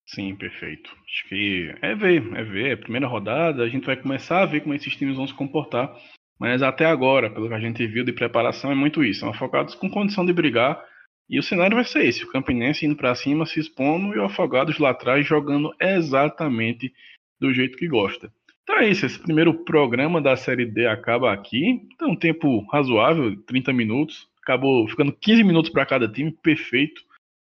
Sim, 0.07 0.37
perfeito. 0.37 0.91
Acho 0.91 1.29
que 1.29 1.75
é 1.81 1.95
ver, 1.95 2.23
é 2.35 2.45
ver. 2.45 2.73
É 2.73 2.77
primeira 2.77 3.07
rodada, 3.07 3.63
a 3.63 3.69
gente 3.69 3.87
vai 3.87 3.97
começar 3.97 4.43
a 4.43 4.47
ver 4.47 4.61
como 4.61 4.75
esses 4.75 4.95
times 4.97 5.17
vão 5.17 5.27
se 5.27 5.35
comportar. 5.35 5.97
Mas 6.39 6.63
até 6.63 6.85
agora, 6.85 7.31
pelo 7.31 7.49
que 7.49 7.55
a 7.55 7.61
gente 7.61 7.87
viu 7.87 8.05
de 8.05 8.13
preparação, 8.13 8.71
é 8.71 8.75
muito 8.75 9.03
isso. 9.05 9.21
São 9.21 9.31
afogados 9.31 9.75
com 9.75 9.89
condição 9.89 10.27
de 10.27 10.33
brigar. 10.33 10.85
E 11.31 11.39
o 11.39 11.43
cenário 11.43 11.77
vai 11.77 11.85
ser 11.85 12.05
esse: 12.05 12.25
o 12.25 12.31
Campinense 12.31 12.85
indo 12.85 12.97
para 12.97 13.15
cima, 13.15 13.47
se 13.47 13.61
expondo, 13.61 14.15
e 14.15 14.19
o 14.19 14.25
Afogados 14.25 14.79
lá 14.79 14.91
atrás 14.91 15.27
jogando 15.27 15.75
exatamente 15.81 16.93
do 17.41 17.53
jeito 17.55 17.79
que 17.79 17.89
gosta. 17.89 18.33
Então 18.63 18.79
é 18.79 18.89
isso. 18.89 19.07
Esse 19.07 19.19
primeiro 19.19 19.53
programa 19.65 20.21
da 20.21 20.37
Série 20.37 20.67
D 20.67 20.87
acaba 20.87 21.33
aqui. 21.33 21.81
Tem 21.99 22.09
um 22.09 22.17
tempo 22.17 22.65
razoável 22.71 23.37
30 23.45 23.73
minutos. 23.73 24.29
Acabou 24.43 24.89
ficando 24.89 25.13
15 25.13 25.45
minutos 25.45 25.71
para 25.71 25.87
cada 25.87 26.09
time, 26.09 26.31
perfeito. 26.31 27.03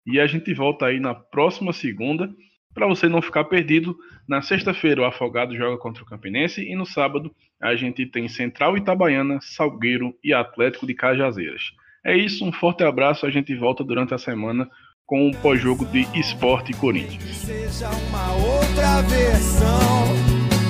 E 0.06 0.20
a 0.20 0.26
gente 0.26 0.52
volta 0.52 0.86
aí 0.86 1.00
na 1.00 1.14
próxima 1.14 1.72
segunda 1.72 2.34
para 2.74 2.88
você 2.88 3.08
não 3.08 3.22
ficar 3.22 3.44
perdido, 3.44 3.96
na 4.28 4.42
sexta-feira 4.42 5.00
o 5.00 5.04
Afogado 5.04 5.56
joga 5.56 5.78
contra 5.78 6.02
o 6.02 6.06
Campinense 6.06 6.60
e 6.60 6.74
no 6.74 6.84
sábado 6.84 7.30
a 7.62 7.76
gente 7.76 8.04
tem 8.04 8.28
Central 8.28 8.76
Itabaiana, 8.76 9.38
Salgueiro 9.40 10.14
e 10.22 10.34
Atlético 10.34 10.86
de 10.86 10.92
Cajazeiras. 10.92 11.70
É 12.04 12.16
isso, 12.16 12.44
um 12.44 12.52
forte 12.52 12.82
abraço, 12.82 13.24
a 13.24 13.30
gente 13.30 13.54
volta 13.54 13.84
durante 13.84 14.12
a 14.12 14.18
semana 14.18 14.68
com 15.06 15.30
o 15.30 15.36
pós-jogo 15.36 15.86
de 15.86 16.00
Esporte 16.18 16.72
Corinthians 16.74 17.46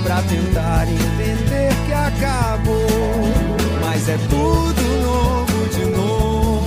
pra 0.04 0.22
tentar 0.22 0.86
entender 0.86 1.72
que 1.86 1.92
acabou. 1.92 2.76
Mas 3.80 4.08
é 4.08 4.18
tudo 4.28 4.82
novo 5.02 5.68
de 5.70 5.84
novo. 5.86 6.64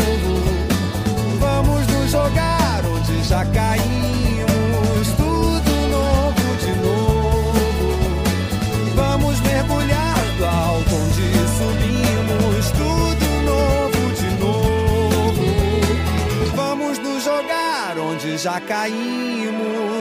Vamos 1.39 1.87
nos 1.87 2.11
jogar 2.11 2.83
onde 2.85 3.23
já 3.23 3.45
caímos. 3.45 5.07
Tudo 5.15 5.71
novo 5.95 6.55
de 6.63 6.73
novo. 6.81 7.61
Vamos 8.95 9.39
mergulhar 9.41 10.19
do 10.37 10.45
alto 10.45 10.95
onde 10.95 11.27
subimos. 11.57 12.71
Tudo 12.71 13.27
novo 13.45 14.01
de 14.19 14.29
novo. 14.43 15.45
Vamos 16.55 16.97
nos 16.99 17.23
jogar 17.23 17.97
onde 17.99 18.37
já 18.37 18.59
caímos. 18.61 19.87